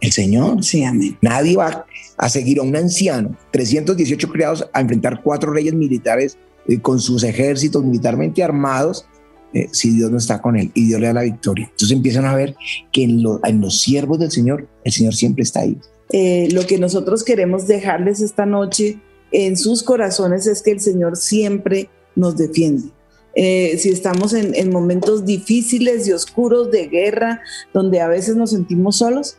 El 0.00 0.12
Señor. 0.12 0.62
Sí, 0.62 0.84
amén. 0.84 1.16
Nadie 1.20 1.56
va 1.56 1.86
a 2.16 2.28
seguir 2.28 2.58
a 2.58 2.62
un 2.62 2.76
anciano, 2.76 3.36
318 3.52 4.28
criados, 4.28 4.68
a 4.72 4.80
enfrentar 4.80 5.22
cuatro 5.22 5.52
reyes 5.52 5.74
militares 5.74 6.38
eh, 6.68 6.80
con 6.80 7.00
sus 7.00 7.22
ejércitos 7.22 7.84
militarmente 7.84 8.42
armados 8.42 9.06
eh, 9.52 9.68
si 9.72 9.90
Dios 9.90 10.10
no 10.10 10.18
está 10.18 10.42
con 10.42 10.56
él 10.56 10.70
y 10.74 10.88
Dios 10.88 11.00
le 11.00 11.06
da 11.06 11.14
la 11.14 11.22
victoria. 11.22 11.66
Entonces 11.70 11.96
empiezan 11.96 12.26
a 12.26 12.34
ver 12.34 12.54
que 12.92 13.04
en, 13.04 13.22
en 13.44 13.60
los 13.60 13.80
siervos 13.80 14.18
del 14.18 14.30
Señor, 14.30 14.68
el 14.84 14.92
Señor 14.92 15.14
siempre 15.14 15.44
está 15.44 15.60
ahí. 15.60 15.78
Eh, 16.10 16.48
lo 16.52 16.66
que 16.66 16.78
nosotros 16.78 17.24
queremos 17.24 17.66
dejarles 17.66 18.20
esta 18.20 18.44
noche 18.44 19.00
en 19.32 19.56
sus 19.56 19.82
corazones 19.82 20.46
es 20.46 20.62
que 20.62 20.72
el 20.72 20.80
Señor 20.80 21.16
siempre 21.16 21.88
nos 22.14 22.36
defiende. 22.36 22.90
Eh, 23.34 23.76
si 23.78 23.90
estamos 23.90 24.32
en, 24.32 24.54
en, 24.54 24.70
momentos 24.70 25.24
difíciles 25.24 26.06
y 26.08 26.12
oscuros 26.12 26.70
de 26.70 26.88
guerra, 26.88 27.42
donde 27.74 28.00
a 28.00 28.08
veces 28.08 28.36
nos 28.36 28.50
sentimos 28.50 28.96
solos, 28.96 29.36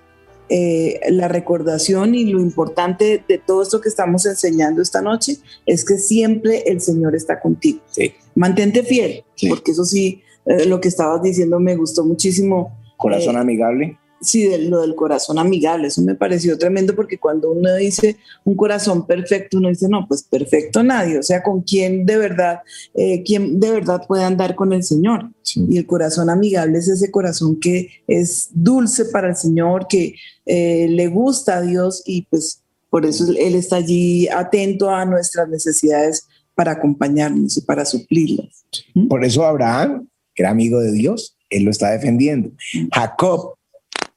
eh, 0.49 0.99
la 1.09 1.27
recordación 1.27 2.15
y 2.15 2.25
lo 2.25 2.39
importante 2.39 3.23
de 3.27 3.37
todo 3.37 3.61
esto 3.61 3.81
que 3.81 3.89
estamos 3.89 4.25
enseñando 4.25 4.81
esta 4.81 5.01
noche 5.01 5.37
es 5.65 5.83
que 5.83 5.97
siempre 5.97 6.63
el 6.67 6.81
Señor 6.81 7.15
está 7.15 7.39
contigo. 7.39 7.79
Sí. 7.91 8.13
Mantente 8.35 8.83
fiel, 8.83 9.23
sí. 9.35 9.49
porque 9.49 9.71
eso 9.71 9.83
sí, 9.83 10.21
eh, 10.45 10.65
lo 10.65 10.79
que 10.79 10.87
estabas 10.87 11.21
diciendo 11.21 11.59
me 11.59 11.75
gustó 11.75 12.05
muchísimo. 12.05 12.77
Corazón 12.97 13.35
eh, 13.35 13.39
amigable. 13.39 13.97
Sí, 14.19 14.47
de 14.47 14.57
lo 14.59 14.81
del 14.81 14.95
corazón 14.95 15.37
amigable, 15.37 15.87
eso 15.87 16.01
me 16.01 16.15
pareció 16.15 16.57
tremendo 16.57 16.95
porque 16.95 17.19
cuando 17.19 17.51
uno 17.51 17.75
dice 17.75 18.17
un 18.45 18.55
corazón 18.55 19.05
perfecto, 19.05 19.57
uno 19.57 19.69
dice, 19.69 19.87
no, 19.87 20.07
pues 20.07 20.23
perfecto 20.23 20.81
nadie, 20.81 21.19
o 21.19 21.23
sea, 21.23 21.43
con 21.43 21.61
quién 21.61 22.05
de 22.05 22.17
verdad, 22.17 22.61
eh, 22.95 23.21
quién 23.23 23.59
de 23.59 23.71
verdad 23.71 24.01
puede 24.07 24.23
andar 24.23 24.55
con 24.55 24.73
el 24.73 24.83
Señor. 24.83 25.29
Sí. 25.43 25.65
Y 25.69 25.77
el 25.77 25.85
corazón 25.85 26.29
amigable 26.29 26.79
es 26.79 26.87
ese 26.87 27.11
corazón 27.11 27.59
que 27.59 27.89
es 28.07 28.49
dulce 28.51 29.05
para 29.05 29.29
el 29.29 29.35
Señor, 29.35 29.87
que 29.87 30.15
eh, 30.45 30.87
le 30.89 31.07
gusta 31.07 31.57
a 31.57 31.61
Dios 31.61 32.01
y 32.05 32.23
pues 32.23 32.63
por 32.89 33.05
eso 33.05 33.25
Él 33.29 33.53
está 33.53 33.75
allí 33.77 34.27
atento 34.29 34.89
a 34.89 35.05
nuestras 35.05 35.47
necesidades 35.47 36.25
para 36.55 36.71
acompañarnos 36.71 37.55
y 37.57 37.61
para 37.61 37.85
suplirlas. 37.85 38.65
Por 39.07 39.23
eso 39.23 39.45
Abraham, 39.45 40.07
que 40.33 40.41
era 40.41 40.49
amigo 40.49 40.79
de 40.79 40.91
Dios, 40.91 41.37
él 41.49 41.63
lo 41.63 41.71
está 41.71 41.91
defendiendo. 41.91 42.51
Jacob 42.93 43.56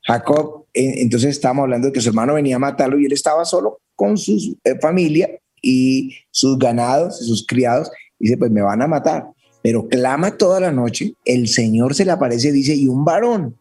Jacob, 0.02 0.66
eh, 0.72 1.02
entonces 1.02 1.30
estábamos 1.30 1.64
hablando 1.64 1.88
de 1.88 1.92
que 1.92 2.00
su 2.00 2.08
hermano 2.08 2.34
venía 2.34 2.56
a 2.56 2.60
matarlo 2.60 2.98
y 2.98 3.06
él 3.06 3.12
estaba 3.12 3.44
solo 3.44 3.80
con 3.94 4.16
su 4.16 4.56
eh, 4.64 4.78
familia 4.80 5.30
y 5.60 6.16
sus 6.30 6.58
ganados 6.58 7.20
y 7.20 7.26
sus 7.26 7.46
criados. 7.46 7.90
Dice, 8.18 8.36
pues 8.36 8.50
me 8.50 8.62
van 8.62 8.82
a 8.82 8.86
matar. 8.86 9.26
Pero 9.62 9.88
clama 9.88 10.36
toda 10.36 10.58
la 10.60 10.72
noche, 10.72 11.14
el 11.24 11.48
Señor 11.48 11.94
se 11.94 12.06
le 12.06 12.12
aparece, 12.12 12.50
dice, 12.50 12.74
y 12.74 12.86
un 12.86 13.04
varón, 13.04 13.58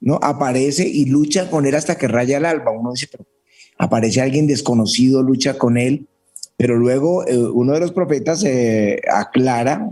¿no? 0.00 0.18
Aparece 0.22 0.86
y 0.86 1.06
lucha 1.06 1.48
con 1.50 1.64
él 1.64 1.74
hasta 1.74 1.96
que 1.96 2.08
raya 2.08 2.36
el 2.36 2.44
alba. 2.44 2.70
Uno 2.70 2.92
dice, 2.92 3.08
pero 3.10 3.24
aparece 3.78 4.20
alguien 4.20 4.46
desconocido, 4.46 5.22
lucha 5.22 5.54
con 5.56 5.78
él. 5.78 6.06
Pero 6.58 6.76
luego 6.76 7.26
eh, 7.26 7.38
uno 7.38 7.72
de 7.72 7.80
los 7.80 7.92
profetas 7.92 8.44
aclara, 9.10 9.90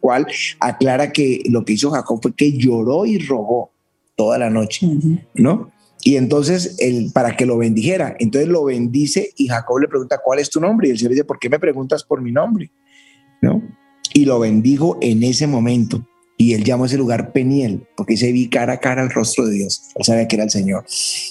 cuál, 0.00 0.26
aclara 0.60 1.12
que 1.12 1.42
lo 1.50 1.64
que 1.64 1.72
hizo 1.72 1.90
Jacob 1.90 2.20
fue 2.22 2.34
que 2.34 2.52
lloró 2.52 3.04
y 3.04 3.18
rogó 3.18 3.72
toda 4.20 4.36
la 4.36 4.50
noche, 4.50 4.84
uh 4.84 4.90
-huh. 4.90 5.18
¿no? 5.36 5.72
Y 6.04 6.16
entonces, 6.16 6.76
él, 6.78 7.10
para 7.14 7.38
que 7.38 7.46
lo 7.46 7.56
bendijera, 7.56 8.16
entonces 8.18 8.50
lo 8.50 8.64
bendice 8.64 9.30
y 9.34 9.48
Jacob 9.48 9.78
le 9.78 9.88
pregunta, 9.88 10.20
¿cuál 10.22 10.40
es 10.40 10.50
tu 10.50 10.60
nombre? 10.60 10.88
Y 10.88 10.90
el 10.90 10.98
Señor 10.98 11.12
dice, 11.12 11.24
¿por 11.24 11.38
qué 11.38 11.48
me 11.48 11.58
preguntas 11.58 12.04
por 12.04 12.20
mi 12.20 12.30
nombre? 12.30 12.70
¿No? 13.40 13.62
Y 14.12 14.26
lo 14.26 14.38
bendijo 14.38 14.98
en 15.00 15.22
ese 15.22 15.46
momento. 15.46 16.06
Y 16.36 16.52
él 16.52 16.64
llamó 16.64 16.84
ese 16.84 16.98
lugar 16.98 17.32
Peniel, 17.32 17.86
porque 17.96 18.18
se 18.18 18.30
vi 18.30 18.50
cara 18.50 18.74
a 18.74 18.80
cara 18.80 19.00
al 19.00 19.08
rostro 19.08 19.46
de 19.46 19.54
Dios. 19.54 19.88
Él 19.94 20.04
sabía 20.04 20.28
que 20.28 20.36
era 20.36 20.44
el 20.44 20.50
Señor. 20.50 20.84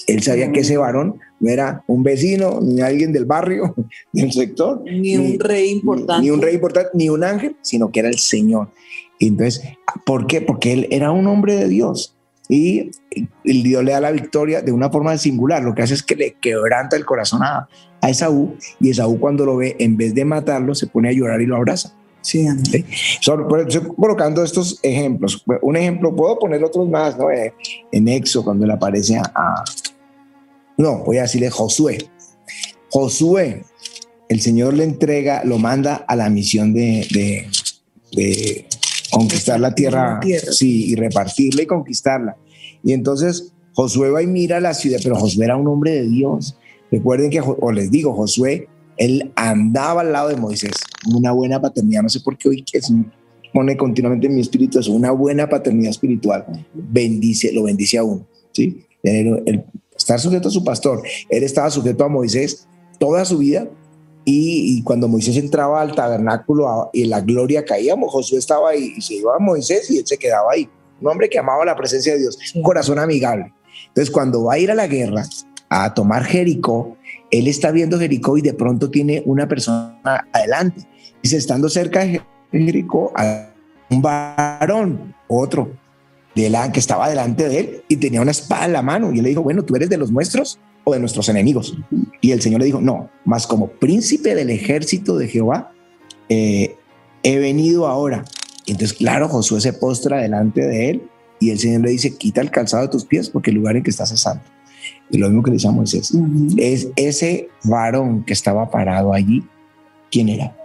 Él 0.08 0.20
sabía 0.24 0.50
que 0.50 0.60
ese 0.60 0.76
varón 0.76 1.20
no 1.38 1.48
era 1.48 1.84
un 1.86 2.02
vecino, 2.02 2.58
ni 2.60 2.80
alguien 2.80 3.12
del 3.12 3.24
barrio, 3.24 3.72
del 4.12 4.32
sector. 4.32 4.82
Ni, 4.84 5.16
ni 5.16 5.16
un 5.16 5.38
rey 5.38 5.70
importante. 5.70 6.22
Ni, 6.22 6.26
ni 6.26 6.30
un 6.30 6.42
rey 6.42 6.54
importante, 6.54 6.90
ni 6.94 7.08
un 7.08 7.22
ángel, 7.22 7.56
sino 7.62 7.92
que 7.92 8.00
era 8.00 8.08
el 8.08 8.18
Señor. 8.18 8.72
Y 9.20 9.28
entonces, 9.28 9.62
¿por 10.04 10.26
qué? 10.26 10.40
Porque 10.40 10.72
él 10.72 10.88
era 10.90 11.12
un 11.12 11.28
hombre 11.28 11.54
de 11.54 11.68
Dios 11.68 12.16
y 12.50 12.90
el 13.44 13.62
Dios 13.62 13.84
le 13.84 13.92
da 13.92 14.00
la 14.00 14.10
victoria 14.10 14.60
de 14.60 14.72
una 14.72 14.90
forma 14.90 15.16
singular. 15.16 15.62
Lo 15.62 15.72
que 15.72 15.82
hace 15.82 15.94
es 15.94 16.02
que 16.02 16.16
le 16.16 16.32
quebranta 16.32 16.96
el 16.96 17.04
corazón 17.04 17.44
a, 17.44 17.68
a 18.00 18.10
Esaú 18.10 18.56
y 18.80 18.90
Esaú 18.90 19.20
cuando 19.20 19.46
lo 19.46 19.56
ve, 19.56 19.76
en 19.78 19.96
vez 19.96 20.14
de 20.16 20.24
matarlo, 20.24 20.74
se 20.74 20.88
pone 20.88 21.10
a 21.10 21.12
llorar 21.12 21.40
y 21.40 21.46
lo 21.46 21.54
abraza. 21.54 21.94
Sí, 22.22 22.46
¿Sí? 22.70 22.84
Estoy 23.14 23.82
colocando 23.96 24.42
estos 24.42 24.80
ejemplos. 24.82 25.44
Un 25.62 25.76
ejemplo, 25.76 26.14
puedo 26.14 26.40
poner 26.40 26.62
otros 26.64 26.88
más, 26.88 27.16
¿no? 27.16 27.30
Eh, 27.30 27.54
En 27.92 28.08
Exo, 28.08 28.42
cuando 28.42 28.66
le 28.66 28.72
aparece 28.72 29.16
a, 29.16 29.22
a, 29.32 29.64
No, 30.76 31.04
voy 31.04 31.18
a 31.18 31.22
decirle 31.22 31.50
Josué. 31.50 31.98
Josué, 32.90 33.62
el 34.28 34.40
Señor 34.40 34.74
le 34.74 34.82
entrega, 34.82 35.44
lo 35.44 35.58
manda 35.58 36.04
a 36.08 36.16
la 36.16 36.28
misión 36.28 36.74
de, 36.74 37.06
de, 37.12 37.48
de 38.12 38.66
conquistar 39.10 39.60
la 39.60 39.74
tierra, 39.74 40.14
la 40.14 40.20
tierra, 40.20 40.52
sí, 40.52 40.90
y 40.90 40.94
repartirla 40.94 41.62
y 41.62 41.66
conquistarla. 41.66 42.36
Y 42.82 42.92
entonces 42.92 43.52
Josué 43.74 44.10
va 44.10 44.22
y 44.22 44.26
mira 44.26 44.60
la 44.60 44.74
ciudad, 44.74 44.98
pero 45.02 45.16
Josué 45.16 45.44
era 45.44 45.56
un 45.56 45.66
hombre 45.68 45.92
de 45.92 46.08
Dios. 46.08 46.56
Recuerden 46.90 47.30
que, 47.30 47.40
o 47.40 47.72
les 47.72 47.90
digo, 47.90 48.12
Josué, 48.14 48.68
él 48.96 49.32
andaba 49.36 50.02
al 50.02 50.12
lado 50.12 50.28
de 50.28 50.36
Moisés, 50.36 50.72
una 51.14 51.32
buena 51.32 51.60
paternidad, 51.60 52.02
no 52.02 52.08
sé 52.08 52.20
por 52.20 52.36
qué 52.36 52.48
hoy 52.48 52.64
es, 52.72 52.92
pone 53.52 53.76
continuamente 53.76 54.26
en 54.26 54.34
mi 54.34 54.40
espíritu 54.40 54.78
eso, 54.78 54.92
una 54.92 55.10
buena 55.10 55.48
paternidad 55.48 55.90
espiritual, 55.90 56.44
bendice, 56.74 57.52
lo 57.52 57.62
bendice 57.62 57.98
a 57.98 58.04
uno, 58.04 58.26
¿sí? 58.52 58.84
El, 59.02 59.42
el, 59.46 59.64
estar 59.96 60.20
sujeto 60.20 60.48
a 60.48 60.50
su 60.50 60.62
pastor, 60.64 61.02
él 61.28 61.42
estaba 61.42 61.70
sujeto 61.70 62.04
a 62.04 62.08
Moisés 62.08 62.68
toda 62.98 63.24
su 63.24 63.38
vida, 63.38 63.68
y, 64.24 64.78
y, 64.78 64.82
cuando 64.82 65.08
Moisés 65.08 65.36
entraba 65.36 65.80
al 65.80 65.94
tabernáculo 65.94 66.68
a, 66.68 66.90
y 66.92 67.04
la 67.04 67.20
gloria 67.20 67.64
caía, 67.64 67.94
Josué 67.96 68.38
estaba 68.38 68.70
ahí 68.70 68.92
y 68.96 69.00
se 69.00 69.14
iba 69.14 69.34
a 69.34 69.38
Moisés 69.38 69.90
y 69.90 69.98
él 69.98 70.06
se 70.06 70.18
quedaba 70.18 70.52
ahí. 70.52 70.68
Un 71.00 71.08
hombre 71.08 71.28
que 71.28 71.38
amaba 71.38 71.64
la 71.64 71.74
presencia 71.74 72.12
de 72.12 72.20
Dios, 72.20 72.38
un 72.54 72.62
corazón 72.62 72.98
amigable. 72.98 73.52
Entonces, 73.88 74.10
cuando 74.10 74.44
va 74.44 74.54
a 74.54 74.58
ir 74.58 74.70
a 74.70 74.74
la 74.74 74.86
guerra, 74.86 75.24
a 75.70 75.94
tomar 75.94 76.24
Jericó, 76.24 76.96
él 77.30 77.46
está 77.46 77.70
viendo 77.70 77.98
Jericó 77.98 78.36
y 78.36 78.42
de 78.42 78.52
pronto 78.52 78.90
tiene 78.90 79.22
una 79.24 79.48
persona 79.48 80.26
adelante. 80.32 80.86
Dice, 81.22 81.36
estando 81.36 81.68
cerca 81.68 82.00
de 82.00 82.20
Jericó, 82.52 83.12
un 83.88 84.02
varón, 84.02 85.14
otro, 85.28 85.70
de 86.34 86.50
la, 86.50 86.70
que 86.72 86.80
estaba 86.80 87.08
delante 87.08 87.48
de 87.48 87.58
él 87.58 87.84
y 87.88 87.96
tenía 87.96 88.20
una 88.20 88.32
espada 88.32 88.66
en 88.66 88.72
la 88.72 88.82
mano. 88.82 89.12
Y 89.12 89.18
él 89.18 89.22
le 89.22 89.28
dijo, 89.30 89.42
bueno, 89.42 89.62
¿tú 89.62 89.76
eres 89.76 89.88
de 89.88 89.96
los 89.96 90.10
nuestros? 90.10 90.58
O 90.90 90.94
de 90.94 91.00
nuestros 91.00 91.28
enemigos. 91.28 91.76
Y 92.20 92.32
el 92.32 92.40
Señor 92.40 92.60
le 92.60 92.66
dijo, 92.66 92.80
no, 92.80 93.10
más 93.24 93.46
como 93.46 93.68
príncipe 93.68 94.34
del 94.34 94.50
ejército 94.50 95.16
de 95.16 95.28
Jehová, 95.28 95.72
eh, 96.28 96.76
he 97.22 97.38
venido 97.38 97.86
ahora. 97.86 98.24
Y 98.66 98.72
entonces, 98.72 98.96
claro, 98.96 99.28
Josué 99.28 99.60
se 99.60 99.72
postra 99.72 100.18
delante 100.18 100.60
de 100.60 100.90
él 100.90 101.02
y 101.38 101.50
el 101.50 101.58
Señor 101.58 101.82
le 101.82 101.90
dice, 101.90 102.16
quita 102.16 102.40
el 102.40 102.50
calzado 102.50 102.84
de 102.84 102.90
tus 102.90 103.04
pies 103.04 103.30
porque 103.30 103.50
el 103.50 103.56
lugar 103.56 103.76
en 103.76 103.82
que 103.82 103.90
estás 103.90 104.12
es 104.12 104.20
santo. 104.20 104.44
Y 105.10 105.18
lo 105.18 105.28
mismo 105.28 105.42
que 105.42 105.50
le 105.50 105.56
dice 105.56 105.68
a 105.68 105.72
Moisés, 105.72 106.12
uh 106.12 106.18
-huh. 106.18 106.54
es 106.58 106.88
ese 106.96 107.48
varón 107.64 108.24
que 108.24 108.32
estaba 108.32 108.70
parado 108.70 109.12
allí, 109.12 109.42
¿quién 110.10 110.28
era? 110.28 110.56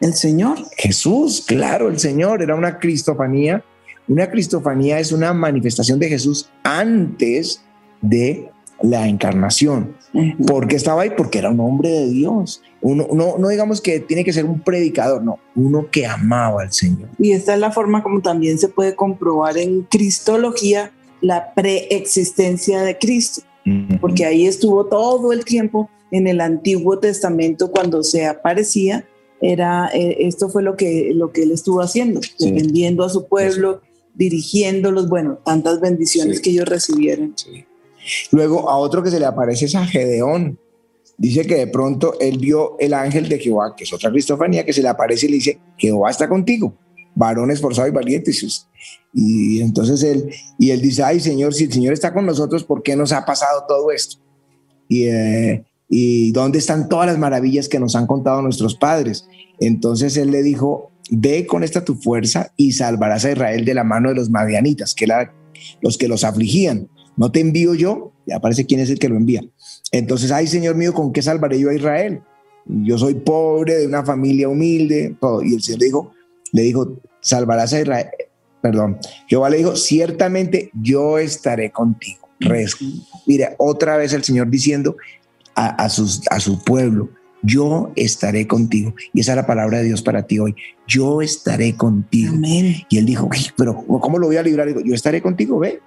El 0.00 0.14
Señor. 0.14 0.58
Jesús, 0.76 1.42
claro, 1.46 1.88
el 1.88 1.98
Señor, 1.98 2.42
era 2.42 2.54
una 2.54 2.78
cristofanía. 2.78 3.64
Una 4.06 4.30
cristofanía 4.30 5.00
es 5.00 5.12
una 5.12 5.32
manifestación 5.34 5.98
de 5.98 6.08
Jesús 6.08 6.48
antes 6.62 7.62
de 8.00 8.50
la 8.82 9.08
encarnación. 9.08 9.96
¿Por 10.46 10.68
qué 10.68 10.76
estaba 10.76 11.02
ahí? 11.02 11.10
Porque 11.16 11.38
era 11.38 11.50
un 11.50 11.60
hombre 11.60 11.90
de 11.90 12.08
Dios. 12.08 12.62
Uno, 12.80 13.08
no, 13.12 13.38
no 13.38 13.48
digamos 13.48 13.80
que 13.80 14.00
tiene 14.00 14.24
que 14.24 14.32
ser 14.32 14.44
un 14.44 14.60
predicador, 14.60 15.22
no, 15.22 15.38
uno 15.56 15.88
que 15.90 16.06
amaba 16.06 16.62
al 16.62 16.72
Señor. 16.72 17.08
Y 17.18 17.32
esta 17.32 17.54
es 17.54 17.60
la 17.60 17.72
forma 17.72 18.02
como 18.02 18.20
también 18.20 18.58
se 18.58 18.68
puede 18.68 18.94
comprobar 18.94 19.58
en 19.58 19.82
Cristología 19.82 20.92
la 21.20 21.52
preexistencia 21.54 22.80
de 22.82 22.96
Cristo, 22.96 23.42
uh 23.66 23.70
-huh. 23.70 24.00
porque 24.00 24.24
ahí 24.24 24.46
estuvo 24.46 24.86
todo 24.86 25.32
el 25.32 25.44
tiempo 25.44 25.90
en 26.10 26.26
el 26.26 26.40
Antiguo 26.40 26.98
Testamento 26.98 27.70
cuando 27.70 28.02
se 28.02 28.26
aparecía, 28.26 29.04
era, 29.40 29.88
eh, 29.92 30.16
esto 30.20 30.48
fue 30.48 30.62
lo 30.62 30.76
que, 30.76 31.12
lo 31.14 31.32
que 31.32 31.42
él 31.42 31.52
estuvo 31.52 31.80
haciendo, 31.80 32.20
sí. 32.22 32.50
defendiendo 32.50 33.04
a 33.04 33.08
su 33.08 33.26
pueblo, 33.28 33.80
sí. 33.82 33.88
dirigiéndolos, 34.14 35.08
bueno, 35.08 35.38
tantas 35.44 35.80
bendiciones 35.80 36.36
sí. 36.36 36.42
que 36.42 36.50
ellos 36.50 36.68
recibieron. 36.68 37.34
Luego 38.32 38.68
a 38.68 38.76
otro 38.76 39.02
que 39.02 39.10
se 39.10 39.20
le 39.20 39.26
aparece 39.26 39.66
es 39.66 39.74
a 39.74 39.86
Gedeón. 39.86 40.58
Dice 41.16 41.46
que 41.46 41.56
de 41.56 41.66
pronto 41.66 42.14
él 42.20 42.38
vio 42.38 42.78
el 42.78 42.94
ángel 42.94 43.28
de 43.28 43.38
Jehová, 43.38 43.74
que 43.76 43.84
es 43.84 43.92
otra 43.92 44.10
cristofanía, 44.10 44.64
que 44.64 44.72
se 44.72 44.82
le 44.82 44.88
aparece 44.88 45.26
y 45.26 45.30
le 45.30 45.34
dice, 45.36 45.58
Jehová 45.76 46.10
está 46.10 46.28
contigo, 46.28 46.74
varón 47.14 47.50
esforzado 47.50 47.88
y 47.88 47.90
valiente. 47.90 48.30
Y 49.12 49.60
entonces 49.60 50.02
él, 50.04 50.30
y 50.58 50.70
él 50.70 50.80
dice, 50.80 51.02
ay 51.02 51.18
Señor, 51.18 51.54
si 51.54 51.64
el 51.64 51.72
Señor 51.72 51.92
está 51.92 52.14
con 52.14 52.24
nosotros, 52.24 52.62
¿por 52.62 52.82
qué 52.84 52.94
nos 52.94 53.12
ha 53.12 53.24
pasado 53.24 53.64
todo 53.66 53.90
esto? 53.90 54.18
Y, 54.88 55.06
eh, 55.06 55.64
y 55.88 56.30
dónde 56.30 56.58
están 56.58 56.88
todas 56.88 57.08
las 57.08 57.18
maravillas 57.18 57.68
que 57.68 57.80
nos 57.80 57.96
han 57.96 58.06
contado 58.06 58.40
nuestros 58.40 58.76
padres. 58.76 59.26
Entonces 59.58 60.16
él 60.16 60.30
le 60.30 60.44
dijo, 60.44 60.92
ve 61.10 61.46
con 61.46 61.64
esta 61.64 61.84
tu 61.84 61.96
fuerza 61.96 62.52
y 62.56 62.72
salvarás 62.72 63.24
a 63.24 63.32
Israel 63.32 63.64
de 63.64 63.74
la 63.74 63.82
mano 63.82 64.10
de 64.10 64.14
los 64.14 64.30
madianitas, 64.30 64.94
que 64.94 65.06
eran 65.06 65.32
los 65.80 65.98
que 65.98 66.06
los 66.06 66.22
afligían 66.22 66.88
no 67.18 67.32
te 67.32 67.40
envío 67.40 67.74
yo, 67.74 68.12
ya 68.26 68.36
aparece 68.36 68.64
quién 68.64 68.80
es 68.80 68.88
el 68.88 68.98
que 68.98 69.08
lo 69.08 69.16
envía. 69.16 69.42
Entonces, 69.92 70.30
ay 70.30 70.46
Señor 70.46 70.76
mío, 70.76 70.94
¿con 70.94 71.12
qué 71.12 71.20
salvaré 71.20 71.58
yo 71.58 71.68
a 71.68 71.74
Israel? 71.74 72.22
Yo 72.64 72.96
soy 72.96 73.14
pobre, 73.14 73.74
de 73.76 73.86
una 73.86 74.04
familia 74.04 74.48
humilde, 74.48 75.16
todo. 75.20 75.42
Y 75.42 75.54
el 75.54 75.62
Señor 75.62 75.80
le 75.80 75.86
dijo, 75.86 76.12
le 76.52 76.62
dijo, 76.62 77.00
salvarás 77.20 77.72
a 77.72 77.80
Israel. 77.80 78.06
Perdón, 78.62 78.98
Jehová 79.26 79.50
le 79.50 79.58
dijo, 79.58 79.76
ciertamente 79.76 80.70
yo 80.80 81.18
estaré 81.18 81.70
contigo. 81.72 82.28
Mira, 83.26 83.54
otra 83.58 83.96
vez 83.96 84.12
el 84.12 84.22
Señor 84.22 84.48
diciendo 84.48 84.96
a, 85.54 85.88
sus, 85.88 86.22
a 86.30 86.38
su 86.38 86.62
pueblo, 86.62 87.08
yo 87.42 87.90
estaré 87.96 88.46
contigo. 88.46 88.94
Y 89.12 89.20
esa 89.20 89.32
es 89.32 89.36
la 89.36 89.46
palabra 89.46 89.78
de 89.78 89.84
Dios 89.84 90.02
para 90.02 90.22
ti 90.24 90.38
hoy. 90.38 90.54
Yo 90.86 91.20
estaré 91.20 91.74
contigo. 91.74 92.34
Y 92.88 92.98
él 92.98 93.06
dijo, 93.06 93.28
pero 93.56 93.84
¿cómo 94.00 94.18
lo 94.18 94.28
voy 94.28 94.36
a 94.36 94.42
librar? 94.42 94.68
Digo, 94.68 94.80
yo 94.84 94.94
estaré 94.94 95.20
contigo, 95.20 95.58
ve. 95.58 95.80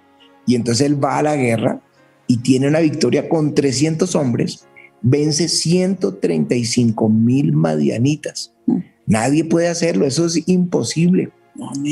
Y 0.45 0.55
entonces 0.55 0.87
él 0.87 1.03
va 1.03 1.17
a 1.17 1.23
la 1.23 1.35
guerra 1.35 1.81
y 2.27 2.37
tiene 2.37 2.67
una 2.67 2.79
victoria 2.79 3.27
con 3.27 3.53
300 3.53 4.15
hombres, 4.15 4.65
vence 5.01 5.47
135 5.47 7.09
mil 7.09 7.53
madianitas. 7.53 8.53
Mm. 8.65 8.77
Nadie 9.05 9.43
puede 9.43 9.67
hacerlo, 9.67 10.05
eso 10.05 10.25
es 10.25 10.47
imposible. 10.47 11.31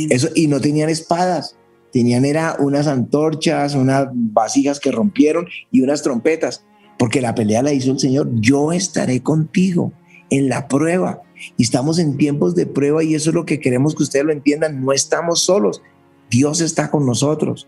Eso, 0.09 0.29
y 0.35 0.47
no 0.47 0.61
tenían 0.61 0.89
espadas, 0.89 1.55
tenían 1.91 2.25
era 2.25 2.55
unas 2.59 2.87
antorchas, 2.87 3.75
unas 3.75 4.07
vasijas 4.13 4.79
que 4.79 4.91
rompieron 4.91 5.47
y 5.71 5.81
unas 5.81 6.01
trompetas, 6.01 6.63
porque 6.97 7.21
la 7.21 7.35
pelea 7.35 7.61
la 7.61 7.73
hizo 7.73 7.91
el 7.91 7.99
Señor. 7.99 8.29
Yo 8.35 8.71
estaré 8.71 9.21
contigo 9.21 9.91
en 10.29 10.49
la 10.49 10.67
prueba. 10.67 11.21
Y 11.57 11.63
estamos 11.63 11.99
en 11.99 12.17
tiempos 12.17 12.55
de 12.55 12.65
prueba 12.65 13.03
y 13.03 13.15
eso 13.15 13.29
es 13.29 13.33
lo 13.33 13.45
que 13.45 13.59
queremos 13.59 13.95
que 13.95 14.03
ustedes 14.03 14.25
lo 14.25 14.31
entiendan. 14.31 14.83
No 14.83 14.91
estamos 14.91 15.41
solos. 15.41 15.81
Dios 16.29 16.61
está 16.61 16.91
con 16.91 17.05
nosotros. 17.05 17.67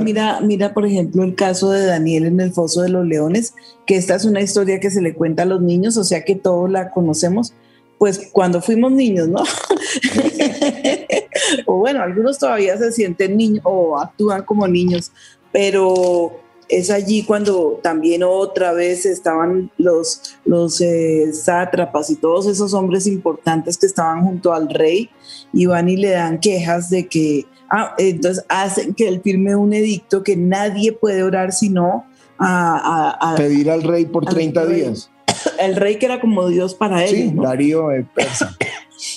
Mira, 0.00 0.40
mira, 0.40 0.74
por 0.74 0.86
ejemplo, 0.86 1.22
el 1.22 1.34
caso 1.34 1.70
de 1.70 1.86
Daniel 1.86 2.26
en 2.26 2.40
el 2.40 2.52
Foso 2.52 2.82
de 2.82 2.88
los 2.88 3.06
Leones, 3.06 3.54
que 3.86 3.96
esta 3.96 4.16
es 4.16 4.24
una 4.24 4.40
historia 4.40 4.80
que 4.80 4.90
se 4.90 5.00
le 5.00 5.14
cuenta 5.14 5.44
a 5.44 5.46
los 5.46 5.60
niños, 5.60 5.96
o 5.96 6.04
sea 6.04 6.24
que 6.24 6.34
todos 6.34 6.70
la 6.70 6.90
conocemos, 6.90 7.54
pues 7.98 8.28
cuando 8.32 8.60
fuimos 8.60 8.92
niños, 8.92 9.28
¿no? 9.28 9.42
o 11.66 11.76
bueno, 11.76 12.02
algunos 12.02 12.38
todavía 12.38 12.76
se 12.76 12.90
sienten 12.90 13.36
niños 13.36 13.62
o 13.64 13.98
actúan 13.98 14.42
como 14.42 14.66
niños, 14.66 15.12
pero 15.52 16.40
es 16.68 16.90
allí 16.90 17.22
cuando 17.22 17.78
también 17.82 18.22
otra 18.24 18.72
vez 18.72 19.06
estaban 19.06 19.70
los, 19.78 20.36
los 20.44 20.80
eh, 20.80 21.32
sátrapas 21.32 22.10
y 22.10 22.16
todos 22.16 22.46
esos 22.46 22.74
hombres 22.74 23.06
importantes 23.06 23.78
que 23.78 23.86
estaban 23.86 24.24
junto 24.24 24.52
al 24.52 24.68
rey 24.68 25.08
y 25.52 25.66
van 25.66 25.88
y 25.88 25.96
le 25.96 26.10
dan 26.10 26.40
quejas 26.40 26.90
de 26.90 27.06
que, 27.06 27.46
ah, 27.70 27.94
entonces 27.98 28.44
hacen 28.48 28.94
que 28.94 29.08
él 29.08 29.20
firme 29.22 29.56
un 29.56 29.72
edicto 29.72 30.22
que 30.22 30.36
nadie 30.36 30.92
puede 30.92 31.22
orar 31.22 31.52
sino 31.52 32.04
a... 32.38 33.34
Pedir 33.36 33.70
al 33.70 33.82
rey 33.82 34.06
por 34.06 34.24
30 34.26 34.66
días. 34.66 35.10
El 35.60 35.76
rey 35.76 35.98
que 35.98 36.06
era 36.06 36.20
como 36.20 36.48
Dios 36.48 36.74
para 36.74 37.04
él. 37.04 37.10
Sí, 37.10 37.32
Darío 37.34 37.90
el 37.90 38.04
persa. 38.14 38.56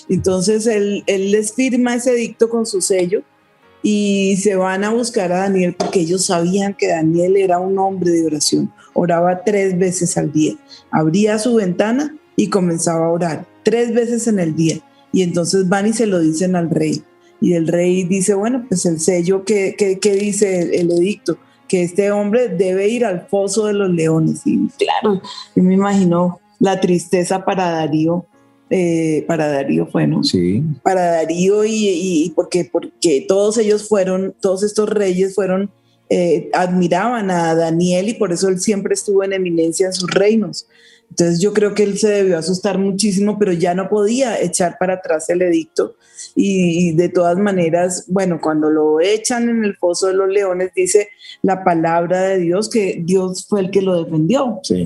Entonces 0.09 0.67
él, 0.67 1.03
él 1.07 1.31
les 1.31 1.53
firma 1.53 1.95
ese 1.95 2.11
edicto 2.11 2.49
con 2.49 2.65
su 2.65 2.81
sello 2.81 3.23
y 3.81 4.37
se 4.37 4.55
van 4.55 4.83
a 4.83 4.91
buscar 4.91 5.31
a 5.31 5.39
Daniel 5.39 5.75
porque 5.77 6.01
ellos 6.01 6.25
sabían 6.25 6.73
que 6.73 6.87
Daniel 6.87 7.37
era 7.37 7.59
un 7.59 7.77
hombre 7.79 8.11
de 8.11 8.25
oración. 8.25 8.71
Oraba 8.93 9.43
tres 9.43 9.77
veces 9.77 10.17
al 10.17 10.31
día. 10.31 10.55
Abría 10.91 11.39
su 11.39 11.55
ventana 11.55 12.15
y 12.35 12.49
comenzaba 12.49 13.05
a 13.05 13.09
orar 13.09 13.45
tres 13.63 13.93
veces 13.93 14.27
en 14.27 14.39
el 14.39 14.55
día. 14.55 14.79
Y 15.11 15.23
entonces 15.23 15.67
van 15.69 15.87
y 15.87 15.93
se 15.93 16.05
lo 16.05 16.19
dicen 16.19 16.55
al 16.55 16.69
rey. 16.69 17.03
Y 17.41 17.53
el 17.53 17.67
rey 17.67 18.03
dice, 18.03 18.33
bueno, 18.33 18.65
pues 18.67 18.85
el 18.85 18.99
sello 18.99 19.43
que, 19.45 19.75
dice 20.01 20.79
el, 20.79 20.91
edicto, 20.91 21.37
que 21.67 21.83
este 21.83 22.11
hombre 22.11 22.49
debe 22.49 22.89
ir 22.89 23.05
al 23.05 23.27
foso 23.27 23.67
de 23.67 23.73
los 23.73 23.89
leones. 23.89 24.41
Y 24.45 24.67
claro, 24.77 25.21
yo 25.55 25.63
me 25.63 25.73
imagino 25.73 26.39
la 26.59 26.79
tristeza 26.79 27.45
para 27.45 27.69
Darío 27.71 28.25
eh, 28.69 29.25
para 29.27 29.47
Darío 29.47 29.87
fue, 29.87 30.05
¿no? 30.05 30.23
Sí. 30.23 30.63
Para 30.83 31.05
Darío 31.05 31.65
y, 31.65 32.31
porque, 32.35 32.69
porque 32.71 33.25
todos 33.27 33.57
ellos 33.57 33.87
fueron, 33.87 34.35
todos 34.39 34.63
estos 34.63 34.87
reyes 34.89 35.33
fueron, 35.33 35.71
eh, 36.09 36.49
admiraban 36.53 37.29
a 37.29 37.53
Daniel 37.53 38.09
y 38.09 38.13
por 38.15 38.31
eso 38.31 38.49
él 38.49 38.59
siempre 38.59 38.93
estuvo 38.93 39.23
en 39.23 39.33
eminencia 39.33 39.87
en 39.87 39.93
sus 39.93 40.09
reinos. 40.09 40.67
Entonces 41.09 41.39
yo 41.39 41.53
creo 41.53 41.73
que 41.73 41.83
él 41.83 41.97
se 41.97 42.09
debió 42.09 42.37
asustar 42.37 42.77
muchísimo, 42.77 43.37
pero 43.39 43.51
ya 43.51 43.73
no 43.73 43.89
podía 43.89 44.39
echar 44.39 44.77
para 44.79 44.95
atrás 44.95 45.29
el 45.29 45.41
edicto. 45.41 45.95
Y, 46.35 46.93
de 46.93 47.09
todas 47.09 47.37
maneras, 47.37 48.05
bueno, 48.07 48.39
cuando 48.41 48.69
lo 48.69 48.99
echan 48.99 49.49
en 49.49 49.63
el 49.63 49.75
foso 49.77 50.07
de 50.07 50.13
los 50.13 50.29
leones, 50.29 50.71
dice 50.75 51.09
la 51.41 51.63
palabra 51.63 52.21
de 52.21 52.39
Dios 52.39 52.69
que 52.69 53.01
Dios 53.03 53.47
fue 53.47 53.61
el 53.61 53.71
que 53.71 53.81
lo 53.81 54.03
defendió. 54.03 54.59
Sí. 54.63 54.85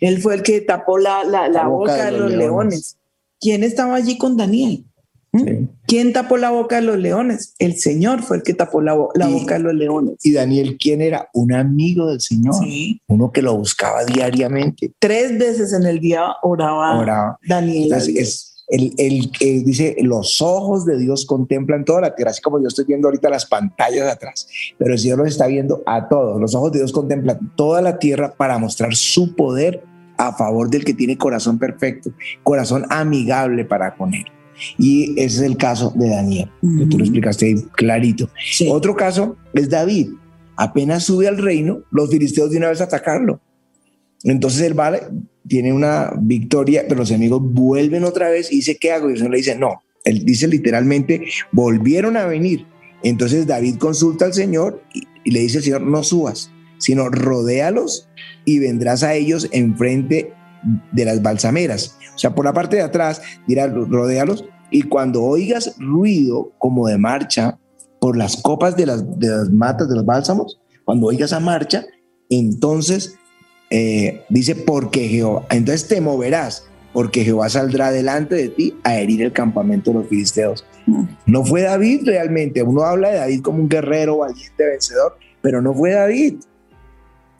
Él 0.00 0.22
fue 0.22 0.36
el 0.36 0.42
que 0.42 0.62
tapó 0.62 0.98
la, 0.98 1.24
la, 1.24 1.66
boca, 1.66 2.06
de 2.06 2.12
los, 2.12 2.32
leones. 2.32 2.96
¿Quién 3.38 3.62
estaba 3.62 3.96
allí 3.96 4.16
con 4.16 4.36
Daniel? 4.36 4.84
¿Mm? 5.32 5.66
¿Quién 5.86 6.12
tapó 6.12 6.36
la 6.36 6.50
boca 6.50 6.76
de 6.76 6.82
los 6.82 6.98
leones? 6.98 7.54
El 7.58 7.76
Señor 7.76 8.22
fue 8.22 8.38
el 8.38 8.42
que 8.42 8.54
tapó 8.54 8.80
la, 8.80 8.94
boca 8.94 9.54
de 9.54 9.60
los 9.60 9.74
leones. 9.74 10.14
¿Y 10.22 10.32
Daniel 10.32 10.76
quién 10.78 11.00
era? 11.00 11.28
Un 11.32 11.52
amigo 11.52 12.06
del 12.06 12.20
Señor. 12.20 12.54
Uno 13.06 13.30
que 13.30 13.42
lo 13.42 13.56
buscaba 13.56 14.04
diariamente. 14.04 14.92
Tres 14.98 15.38
veces 15.38 15.72
en 15.72 15.84
el 15.84 16.00
día 16.00 16.24
oraba, 16.42 17.38
Daniel. 17.46 17.92
Es, 17.92 18.50
el, 18.70 18.94
el, 18.98 19.64
dice, 19.64 19.96
los 20.02 20.40
ojos 20.40 20.84
de 20.84 20.96
Dios 20.96 21.26
contemplan 21.26 21.84
toda 21.84 22.02
la 22.02 22.14
tierra, 22.14 22.30
así 22.30 22.40
como 22.40 22.60
yo 22.60 22.68
estoy 22.68 22.84
viendo 22.84 23.08
ahorita 23.08 23.28
las 23.28 23.46
pantallas 23.46 24.08
atrás, 24.08 24.46
pero 24.78 24.92
el 24.92 24.98
Señor 25.00 25.18
los 25.18 25.28
está 25.28 25.48
viendo 25.48 25.82
a 25.86 26.08
todos. 26.08 26.40
Los 26.40 26.54
ojos 26.54 26.70
de 26.70 26.78
Dios 26.78 26.92
contemplan 26.92 27.52
toda 27.56 27.82
la 27.82 27.98
tierra 27.98 28.32
para 28.36 28.58
mostrar 28.58 28.94
su 28.94 29.34
poder 29.34 29.82
a 30.18 30.32
favor 30.34 30.70
del 30.70 30.84
que 30.84 30.94
tiene 30.94 31.18
corazón 31.18 31.58
perfecto, 31.58 32.12
corazón 32.44 32.86
amigable 32.90 33.64
para 33.64 33.96
con 33.96 34.14
él. 34.14 34.26
Y 34.78 35.12
ese 35.12 35.36
es 35.36 35.42
el 35.42 35.56
caso 35.56 35.92
de 35.96 36.08
Daniel, 36.08 36.50
que 36.60 36.86
tú 36.86 36.98
lo 36.98 37.04
explicaste 37.04 37.46
ahí 37.46 37.54
clarito. 37.72 38.30
Otro 38.68 38.94
caso 38.94 39.36
es 39.52 39.68
David. 39.68 40.10
Apenas 40.56 41.04
sube 41.04 41.26
al 41.26 41.38
reino, 41.38 41.82
los 41.90 42.10
filisteos 42.10 42.50
de 42.50 42.58
una 42.58 42.68
vez 42.68 42.80
atacarlo. 42.80 43.40
Entonces 44.24 44.62
él 44.62 44.74
vale, 44.74 45.02
tiene 45.48 45.72
una 45.72 46.12
victoria, 46.20 46.84
pero 46.86 47.00
los 47.00 47.10
enemigos 47.10 47.40
vuelven 47.42 48.04
otra 48.04 48.28
vez 48.28 48.52
y 48.52 48.56
dice, 48.56 48.76
¿qué 48.76 48.92
hago? 48.92 49.08
Y 49.08 49.12
el 49.12 49.18
Señor 49.18 49.30
le 49.32 49.38
dice, 49.38 49.56
no. 49.56 49.82
Él 50.04 50.24
dice 50.24 50.46
literalmente, 50.48 51.24
volvieron 51.52 52.16
a 52.16 52.26
venir. 52.26 52.66
Entonces 53.02 53.46
David 53.46 53.76
consulta 53.76 54.26
al 54.26 54.34
Señor 54.34 54.82
y, 54.94 55.04
y 55.24 55.30
le 55.30 55.40
dice 55.40 55.58
al 55.58 55.64
Señor, 55.64 55.82
no 55.82 56.02
subas, 56.02 56.50
sino 56.78 57.08
rodéalos 57.08 58.08
y 58.44 58.58
vendrás 58.58 59.02
a 59.02 59.14
ellos 59.14 59.48
enfrente 59.52 60.32
de 60.92 61.04
las 61.04 61.22
balsameras. 61.22 61.96
O 62.20 62.24
sea, 62.28 62.34
por 62.34 62.44
la 62.44 62.52
parte 62.52 62.76
de 62.76 62.82
atrás, 62.82 63.22
dirá, 63.46 63.66
rodéalos, 63.66 64.44
y 64.70 64.82
cuando 64.82 65.22
oigas 65.22 65.74
ruido 65.78 66.52
como 66.58 66.86
de 66.86 66.98
marcha 66.98 67.58
por 67.98 68.14
las 68.14 68.36
copas 68.36 68.76
de 68.76 68.84
las, 68.84 69.18
de 69.18 69.28
las 69.28 69.48
matas 69.48 69.88
de 69.88 69.94
los 69.96 70.04
bálsamos, 70.04 70.60
cuando 70.84 71.06
oigas 71.06 71.32
a 71.32 71.40
marcha, 71.40 71.86
entonces 72.28 73.14
eh, 73.70 74.22
dice, 74.28 74.54
porque 74.54 75.08
Jehová, 75.08 75.46
entonces 75.50 75.88
te 75.88 76.02
moverás, 76.02 76.66
porque 76.92 77.24
Jehová 77.24 77.48
saldrá 77.48 77.90
delante 77.90 78.34
de 78.34 78.48
ti 78.50 78.76
a 78.84 78.98
herir 78.98 79.22
el 79.22 79.32
campamento 79.32 79.90
de 79.90 80.00
los 80.00 80.08
filisteos. 80.08 80.66
Mm. 80.84 81.04
No 81.24 81.42
fue 81.42 81.62
David 81.62 82.02
realmente, 82.04 82.62
uno 82.62 82.82
habla 82.82 83.08
de 83.08 83.16
David 83.16 83.40
como 83.40 83.60
un 83.60 83.68
guerrero 83.70 84.18
valiente 84.18 84.62
vencedor, 84.62 85.16
pero 85.40 85.62
no 85.62 85.72
fue 85.72 85.92
David. 85.92 86.34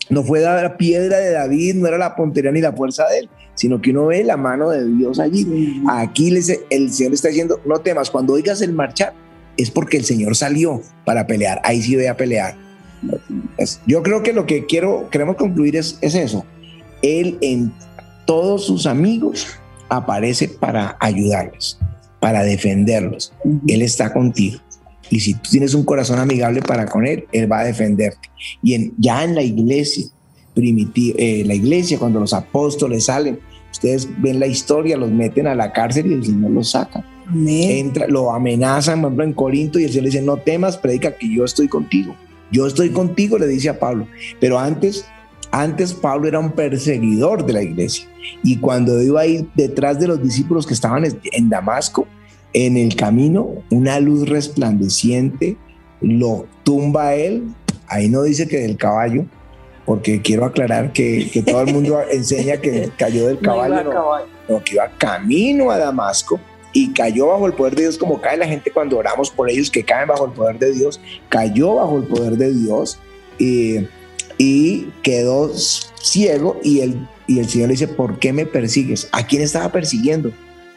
No 0.08 0.24
fue 0.24 0.40
la 0.40 0.78
piedra 0.78 1.18
de 1.18 1.32
David, 1.32 1.74
no 1.74 1.86
era 1.86 1.98
la 1.98 2.16
puntería 2.16 2.50
ni 2.50 2.62
la 2.62 2.72
fuerza 2.72 3.06
de 3.08 3.18
él, 3.18 3.30
sino 3.60 3.82
que 3.82 3.90
uno 3.90 4.06
ve 4.06 4.24
la 4.24 4.38
mano 4.38 4.70
de 4.70 4.86
Dios 4.86 5.20
allí. 5.20 5.82
Aquí 5.86 6.28
el 6.70 6.90
Señor 6.90 7.12
está 7.12 7.28
diciendo, 7.28 7.60
no 7.66 7.78
temas, 7.80 8.10
cuando 8.10 8.32
oigas 8.32 8.62
el 8.62 8.72
marchar, 8.72 9.12
es 9.58 9.70
porque 9.70 9.98
el 9.98 10.06
Señor 10.06 10.34
salió 10.34 10.80
para 11.04 11.26
pelear, 11.26 11.60
ahí 11.62 11.82
sí 11.82 11.94
voy 11.94 12.06
a 12.06 12.16
pelear. 12.16 12.56
Yo 13.86 14.02
creo 14.02 14.22
que 14.22 14.32
lo 14.32 14.46
que 14.46 14.64
quiero, 14.64 15.10
queremos 15.10 15.36
concluir 15.36 15.76
es, 15.76 15.98
es 16.00 16.14
eso. 16.14 16.46
Él 17.02 17.36
en 17.42 17.70
todos 18.24 18.64
sus 18.64 18.86
amigos 18.86 19.46
aparece 19.90 20.48
para 20.48 20.96
ayudarles, 20.98 21.78
para 22.18 22.42
defenderlos. 22.42 23.34
Él 23.68 23.82
está 23.82 24.10
contigo. 24.10 24.58
Y 25.10 25.20
si 25.20 25.34
tú 25.34 25.50
tienes 25.50 25.74
un 25.74 25.84
corazón 25.84 26.18
amigable 26.18 26.62
para 26.62 26.86
con 26.86 27.06
Él, 27.06 27.26
Él 27.32 27.52
va 27.52 27.58
a 27.58 27.64
defenderte. 27.64 28.30
Y 28.62 28.72
en, 28.72 28.94
ya 28.96 29.22
en 29.22 29.34
la 29.34 29.42
iglesia 29.42 30.06
primitiva, 30.54 31.16
eh, 31.18 31.42
la 31.44 31.54
iglesia, 31.54 31.98
cuando 31.98 32.20
los 32.20 32.32
apóstoles 32.32 33.04
salen, 33.04 33.38
ustedes 33.70 34.09
ven 34.20 34.40
la 34.40 34.46
historia, 34.46 34.96
los 34.96 35.11
meten 35.11 35.46
a 35.46 35.54
la 35.54 35.72
cárcel 35.72 36.11
y 36.11 36.14
el 36.14 36.24
Señor 36.24 36.50
los 36.50 36.70
saca. 36.70 37.04
Entra, 37.46 38.09
lo 38.09 38.33
amenazan, 38.33 39.00
por 39.00 39.09
ejemplo, 39.09 39.24
en 39.24 39.33
Corinto 39.33 39.78
y 39.78 39.85
el 39.85 39.90
Señor 39.90 40.04
le 40.04 40.11
dice, 40.11 40.22
no 40.22 40.37
temas, 40.37 40.76
predica 40.76 41.16
que 41.16 41.33
yo 41.33 41.44
estoy 41.44 41.68
contigo. 41.68 42.14
Yo 42.50 42.66
estoy 42.66 42.90
contigo, 42.90 43.38
le 43.38 43.46
dice 43.46 43.68
a 43.68 43.78
Pablo. 43.78 44.06
Pero 44.40 44.59
antes, 44.59 45.06
antes 45.52 45.94
Pablo 45.94 46.26
era 46.26 46.40
un 46.40 46.52
perseguidor 46.52 47.46
de 47.46 47.52
la 47.52 47.62
iglesia. 47.62 48.09
Y 48.42 48.59
cuando 48.59 49.00
iba 49.00 49.20
ahí 49.20 49.48
detrás 49.54 50.00
de 50.00 50.09
los 50.09 50.22
discípulos 50.22 50.66
que 50.66 50.74
estaban 50.74 51.04
en 51.04 51.48
Damasco, 51.48 52.06
en 52.52 52.76
el 52.76 52.96
camino 52.96 53.48
una 53.70 54.00
luz 54.00 54.28
resplandeciente 54.28 55.56
lo 56.00 56.46
tumba 56.64 57.09
a 57.09 57.14
él. 57.14 57.44
Ahí 57.87 58.09
no 58.09 58.22
dice 58.22 58.48
que 58.48 58.59
del 58.59 58.76
caballo, 58.76 59.26
porque 59.90 60.22
quiero 60.22 60.44
aclarar 60.44 60.92
que, 60.92 61.42
todo 61.44 61.62
el 61.62 61.72
mundo 61.72 62.00
enseña 62.12 62.59
que 62.59 62.92
cayó 62.96 63.26
del 63.26 63.40
caballo, 63.40 64.22
no, 64.48 64.62
que 64.62 64.74
iba 64.74 64.88
camino 64.98 65.72
a 65.72 65.79
Damasco 65.79 66.38
y 66.72 66.92
cayó 66.92 67.26
bajo 67.26 67.48
el 67.48 67.55
poder 67.55 67.74
de 67.74 67.83
Dios 67.83 67.98
como 67.98 68.20
cae 68.20 68.37
la 68.37 68.46
gente 68.46 68.70
cuando 68.70 68.98
oramos 68.98 69.33
por 69.33 69.50
ellos 69.50 69.68
que 69.68 69.83
caen 69.83 70.07
bajo 70.07 70.26
el 70.26 70.31
poder 70.31 70.61
de 70.61 70.70
Dios, 70.70 71.00
cayó 71.29 71.74
bajo 71.74 71.98
el 71.98 72.05
poder 72.05 72.37
de 72.37 72.55
Dios 72.55 73.00
y, 73.37 73.79
y 74.38 74.92
quedó 75.03 75.50
ciego 75.57 76.61
y 76.62 76.83
el, 76.83 77.09
y 77.26 77.40
el 77.40 77.48
Señor 77.48 77.66
le 77.66 77.72
dice, 77.72 77.88
¿por 77.88 78.20
qué 78.20 78.33
me 78.33 78.46
persigues? 78.46 79.09
¿A 79.11 79.26
quién 79.26 79.42
estaba 79.42 79.72
persiguiendo? 79.72 80.31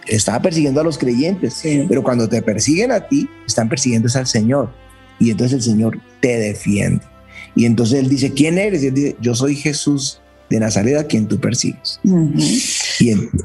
Estaba 0.08 0.42
persiguiendo 0.42 0.82
a 0.82 0.84
los 0.84 0.98
creyentes, 0.98 1.62
pero 1.88 2.02
cuando 2.02 2.28
te 2.28 2.42
persiguen 2.42 2.92
a 2.92 3.02
ti, 3.02 3.30
están 3.46 3.70
persiguiendo 3.70 4.10
al 4.16 4.26
Señor 4.26 4.72
y 5.20 5.30
entonces 5.30 5.58
el 5.58 5.62
Señor 5.62 6.00
te 6.20 6.36
defiende. 6.40 7.13
Y 7.56 7.66
entonces 7.66 8.00
él 8.00 8.10
dice, 8.10 8.32
¿quién 8.32 8.58
eres? 8.58 8.84
Y 8.84 8.88
él 8.88 8.94
dice, 8.94 9.16
yo 9.22 9.36
soy 9.36 9.56
Jesús 9.56 10.20
de 10.50 10.60
Nazaret 10.60 10.98
a 10.98 11.04
quien 11.06 11.28
tú 11.28 11.40
persigues. 11.40 12.00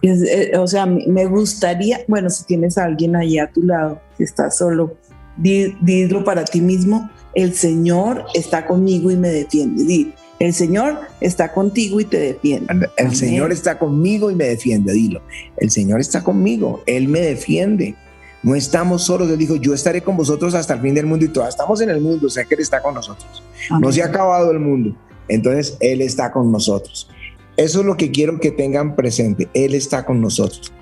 Eh, 0.02 0.52
o 0.58 0.66
sea, 0.66 0.86
me 0.86 1.26
gustaría, 1.26 2.00
bueno, 2.06 2.28
si 2.30 2.44
tienes 2.44 2.78
a 2.78 2.84
alguien 2.84 3.16
ahí 3.16 3.38
a 3.38 3.50
tu 3.50 3.62
lado, 3.62 4.00
que 4.16 4.24
está 4.24 4.50
solo, 4.50 4.96
dilo 5.36 6.24
para 6.24 6.44
ti 6.44 6.60
mismo, 6.60 7.10
el 7.34 7.54
Señor 7.54 8.24
está 8.34 8.66
conmigo 8.66 9.10
y 9.10 9.16
me 9.16 9.28
defiende. 9.28 10.12
el 10.38 10.52
Señor 10.52 11.00
está 11.20 11.52
contigo 11.52 12.00
y 12.00 12.04
te 12.04 12.18
defiende. 12.18 12.88
El 12.96 13.14
Señor 13.14 13.52
está 13.52 13.78
conmigo 13.78 14.30
y 14.30 14.34
me 14.34 14.44
defiende, 14.44 14.92
dilo. 14.92 15.22
El 15.56 15.70
Señor 15.70 16.00
está 16.00 16.22
conmigo, 16.22 16.82
Él 16.86 17.08
me 17.08 17.20
defiende. 17.20 17.94
No 18.42 18.54
estamos 18.54 19.04
solos, 19.04 19.28
Él 19.30 19.38
dijo, 19.38 19.56
yo 19.56 19.74
estaré 19.74 20.02
con 20.02 20.16
vosotros 20.16 20.54
hasta 20.54 20.74
el 20.74 20.80
fin 20.80 20.94
del 20.94 21.06
mundo 21.06 21.24
y 21.24 21.28
todos 21.28 21.48
estamos 21.48 21.80
en 21.80 21.90
el 21.90 22.00
mundo, 22.00 22.28
sé 22.28 22.46
que 22.46 22.54
Él 22.54 22.60
está 22.60 22.80
con 22.80 22.94
nosotros. 22.94 23.42
No 23.80 23.90
se 23.90 24.02
ha 24.02 24.06
acabado 24.06 24.50
el 24.50 24.60
mundo, 24.60 24.94
entonces 25.28 25.76
Él 25.80 26.00
está 26.02 26.30
con 26.30 26.52
nosotros. 26.52 27.08
Eso 27.56 27.80
es 27.80 27.86
lo 27.86 27.96
que 27.96 28.12
quiero 28.12 28.38
que 28.38 28.52
tengan 28.52 28.94
presente, 28.94 29.48
Él 29.54 29.74
está 29.74 30.04
con 30.04 30.20
nosotros. 30.20 30.72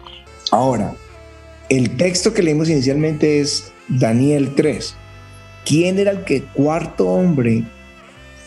Ahora, 0.51 0.95
el 1.69 1.97
texto 1.97 2.35
que 2.35 2.43
leímos 2.43 2.69
inicialmente 2.69 3.41
es 3.41 3.73
Daniel 3.89 4.55
3. 4.55 4.95
¿Quién 5.65 5.99
era 5.99 6.13
el 6.13 6.25
que 6.25 6.45
cuarto 6.45 7.09
hombre? 7.09 7.65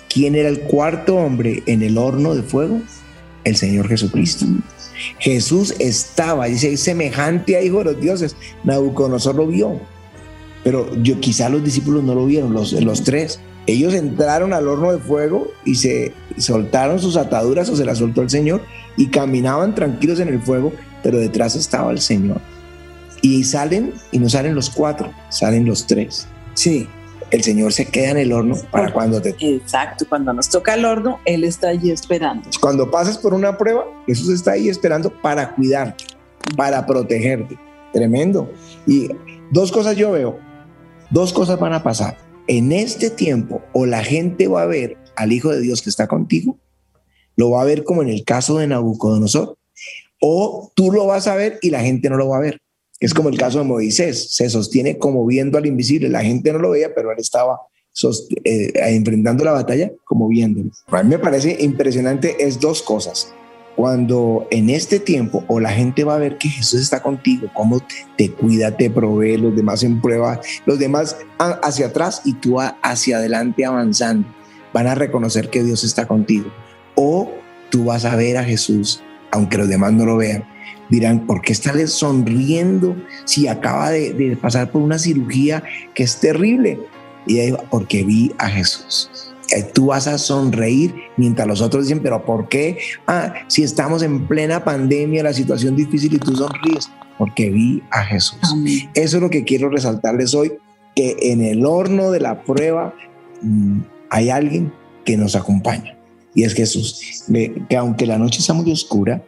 ¿Quién 0.07 0.35
era 0.35 0.49
el 0.49 0.61
cuarto 0.61 1.15
hombre 1.15 1.63
en 1.65 1.81
el 1.81 1.97
horno 1.97 2.35
de 2.35 2.43
fuego? 2.43 2.81
El 3.43 3.55
Señor 3.55 3.87
Jesucristo. 3.87 4.45
Jesús 5.19 5.73
estaba, 5.79 6.45
dice, 6.45 6.75
semejante 6.77 7.55
a 7.55 7.61
hijo 7.61 7.79
de 7.79 7.85
los 7.85 8.01
dioses. 8.01 8.35
Nabucodonosor 8.63 9.35
lo 9.35 9.47
vio, 9.47 9.79
pero 10.63 10.93
yo 11.01 11.19
quizá 11.19 11.49
los 11.49 11.63
discípulos 11.63 12.03
no 12.03 12.15
lo 12.15 12.25
vieron, 12.25 12.53
los, 12.53 12.73
los 12.73 13.03
tres. 13.03 13.39
Ellos 13.65 13.93
entraron 13.93 14.53
al 14.53 14.67
horno 14.67 14.91
de 14.91 14.99
fuego 14.99 15.47
y 15.63 15.75
se 15.75 16.13
soltaron 16.37 16.99
sus 16.99 17.17
ataduras 17.17 17.69
o 17.69 17.75
se 17.75 17.85
las 17.85 17.99
soltó 17.99 18.21
el 18.21 18.29
Señor 18.29 18.63
y 18.97 19.07
caminaban 19.07 19.75
tranquilos 19.75 20.19
en 20.19 20.29
el 20.29 20.41
fuego, 20.41 20.73
pero 21.03 21.17
detrás 21.17 21.55
estaba 21.55 21.91
el 21.91 21.99
Señor. 21.99 22.41
Y 23.21 23.43
salen, 23.43 23.93
y 24.11 24.19
no 24.19 24.29
salen 24.29 24.55
los 24.55 24.69
cuatro, 24.69 25.11
salen 25.29 25.65
los 25.65 25.85
tres. 25.85 26.27
Sí 26.53 26.87
el 27.31 27.43
Señor 27.43 27.73
se 27.73 27.85
queda 27.85 28.11
en 28.11 28.17
el 28.17 28.33
horno 28.33 28.55
para 28.71 28.91
cuando 28.91 29.21
te... 29.21 29.35
Exacto, 29.39 30.05
cuando 30.07 30.33
nos 30.33 30.49
toca 30.49 30.73
el 30.73 30.85
horno, 30.85 31.19
Él 31.25 31.43
está 31.43 31.69
allí 31.69 31.91
esperando. 31.91 32.49
Cuando 32.59 32.89
pasas 32.89 33.17
por 33.17 33.33
una 33.33 33.57
prueba, 33.57 33.85
Jesús 34.07 34.29
está 34.29 34.51
ahí 34.51 34.69
esperando 34.69 35.11
para 35.21 35.55
cuidarte, 35.55 36.05
para 36.55 36.85
protegerte. 36.85 37.57
Tremendo. 37.93 38.51
Y 38.85 39.09
dos 39.51 39.71
cosas 39.71 39.95
yo 39.95 40.11
veo, 40.11 40.39
dos 41.09 41.33
cosas 41.33 41.59
van 41.59 41.73
a 41.73 41.83
pasar. 41.83 42.17
En 42.47 42.71
este 42.71 43.09
tiempo, 43.09 43.61
o 43.73 43.85
la 43.85 44.03
gente 44.03 44.47
va 44.47 44.63
a 44.63 44.67
ver 44.67 44.97
al 45.15 45.31
Hijo 45.31 45.49
de 45.49 45.61
Dios 45.61 45.81
que 45.81 45.89
está 45.89 46.07
contigo, 46.07 46.57
lo 47.35 47.51
va 47.51 47.61
a 47.61 47.65
ver 47.65 47.83
como 47.83 48.01
en 48.01 48.09
el 48.09 48.23
caso 48.23 48.57
de 48.57 48.67
Nabucodonosor, 48.67 49.57
o 50.19 50.71
tú 50.75 50.91
lo 50.91 51.05
vas 51.05 51.27
a 51.27 51.35
ver 51.35 51.59
y 51.61 51.69
la 51.69 51.81
gente 51.81 52.09
no 52.09 52.17
lo 52.17 52.29
va 52.29 52.37
a 52.37 52.41
ver. 52.41 52.59
Es 52.99 53.13
como 53.13 53.29
el 53.29 53.37
caso 53.37 53.59
de 53.59 53.65
Moisés, 53.65 54.35
se 54.35 54.49
sostiene 54.49 54.97
como 54.97 55.25
viendo 55.25 55.57
al 55.57 55.65
invisible, 55.65 56.09
la 56.09 56.21
gente 56.21 56.51
no 56.51 56.59
lo 56.59 56.71
veía, 56.71 56.93
pero 56.93 57.11
él 57.11 57.17
estaba 57.19 57.61
eh, 58.43 58.71
enfrentando 58.75 59.43
la 59.45 59.53
batalla 59.53 59.91
como 60.05 60.27
viéndolo. 60.27 60.69
A 60.87 61.03
mí 61.03 61.09
me 61.09 61.19
parece 61.19 61.57
impresionante 61.59 62.35
es 62.39 62.59
dos 62.59 62.81
cosas. 62.81 63.33
Cuando 63.75 64.45
en 64.51 64.69
este 64.69 64.99
tiempo 64.99 65.45
o 65.47 65.61
la 65.61 65.71
gente 65.71 66.03
va 66.03 66.15
a 66.15 66.19
ver 66.19 66.37
que 66.37 66.49
Jesús 66.49 66.81
está 66.81 67.01
contigo, 67.01 67.47
cómo 67.53 67.79
te 68.17 68.29
cuida, 68.31 68.75
te 68.75 68.89
provee, 68.89 69.37
los 69.37 69.55
demás 69.55 69.83
en 69.83 70.01
prueba, 70.01 70.41
los 70.65 70.79
demás 70.79 71.15
hacia 71.37 71.87
atrás 71.87 72.21
y 72.25 72.33
tú 72.33 72.57
hacia 72.59 73.17
adelante 73.17 73.63
avanzando, 73.63 74.27
van 74.73 74.87
a 74.87 74.95
reconocer 74.95 75.49
que 75.49 75.63
Dios 75.63 75.85
está 75.85 76.05
contigo. 76.05 76.51
O 76.95 77.31
tú 77.69 77.85
vas 77.85 78.03
a 78.03 78.17
ver 78.17 78.37
a 78.37 78.43
Jesús, 78.43 79.01
aunque 79.31 79.57
los 79.57 79.69
demás 79.69 79.93
no 79.93 80.05
lo 80.05 80.17
vean, 80.17 80.43
dirán, 80.89 81.25
¿por 81.25 81.41
qué 81.41 81.53
está 81.53 81.73
sonriendo 81.87 82.95
si 83.25 83.47
acaba 83.47 83.91
de, 83.91 84.37
pasar 84.41 84.71
por 84.71 84.81
una 84.81 84.99
cirugía 84.99 85.63
que 85.93 86.03
es 86.03 86.19
terrible? 86.19 86.79
Y 87.27 87.39
ahí, 87.39 87.53
porque 87.69 88.03
vi 88.03 88.31
a 88.37 88.49
Jesús. 88.49 89.09
Eh, 89.51 89.63
tú 89.63 89.87
vas 89.87 90.07
a 90.07 90.17
sonreír 90.17 90.93
mientras 91.17 91.47
los 91.47 91.61
otros 91.61 91.85
dicen, 91.85 92.01
pero 92.03 92.23
¿por 92.23 92.49
qué? 92.49 92.77
Ah, 93.07 93.33
si 93.47 93.63
estamos 93.63 94.03
en 94.03 94.27
plena 94.27 94.63
pandemia, 94.63 95.23
la 95.23 95.33
situación 95.33 95.75
difícil 95.75 96.13
y 96.13 96.19
tú 96.19 96.35
sonríes, 96.35 96.89
porque 97.17 97.49
vi 97.49 97.81
a 97.91 98.03
Jesús. 98.03 98.39
Eso 98.93 99.17
es 99.17 99.21
lo 99.21 99.29
que 99.29 99.43
quiero 99.43 99.69
resaltarles 99.69 100.33
hoy, 100.33 100.53
que 100.95 101.15
en 101.19 101.41
el 101.41 101.65
horno 101.65 102.11
de 102.11 102.19
la 102.19 102.43
prueba 102.43 102.93
mm, 103.41 103.79
hay 104.09 104.29
alguien 104.29 104.71
que 105.05 105.17
nos 105.17 105.35
acompaña 105.35 105.97
y 106.33 106.43
es 106.43 106.53
Jesús. 106.53 107.25
Que 107.69 107.77
aunque 107.77 108.05
la 108.05 108.17
noche 108.17 108.39
está 108.39 108.53
muy 108.53 108.71
oscura, 108.71 109.23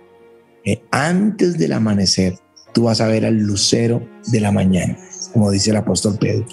eh, 0.63 0.82
antes 0.91 1.58
del 1.58 1.74
amanecer, 1.74 2.36
tú 2.74 2.84
vas 2.84 3.02
a 3.02 3.08
ver 3.08 3.26
al 3.26 3.38
lucero 3.38 4.02
de 4.28 4.39
la 4.39 4.52
mañana, 4.52 4.97
como 5.34 5.50
dice 5.52 5.71
el 5.71 5.78
apóstol 5.78 6.17
Pedro. 6.19 6.45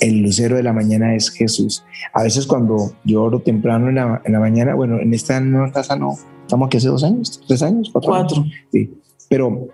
El 0.00 0.22
lucero 0.22 0.56
de 0.56 0.62
la 0.62 0.72
mañana 0.72 1.14
es 1.14 1.30
Jesús. 1.30 1.84
A 2.12 2.22
veces 2.22 2.46
cuando 2.46 2.92
yo 3.04 3.22
oro 3.22 3.40
temprano 3.40 3.88
en 3.88 3.96
la, 3.96 4.22
en 4.24 4.32
la 4.32 4.40
mañana, 4.40 4.74
bueno, 4.74 4.98
en 4.98 5.14
esta 5.14 5.40
nueva 5.40 5.72
casa 5.72 5.96
no, 5.96 6.18
estamos 6.42 6.66
aquí 6.66 6.78
hace 6.78 6.88
dos 6.88 7.04
años, 7.04 7.40
tres 7.46 7.62
años, 7.62 7.90
cuatro. 7.92 8.44
Sí, 8.72 8.92
pero 9.28 9.68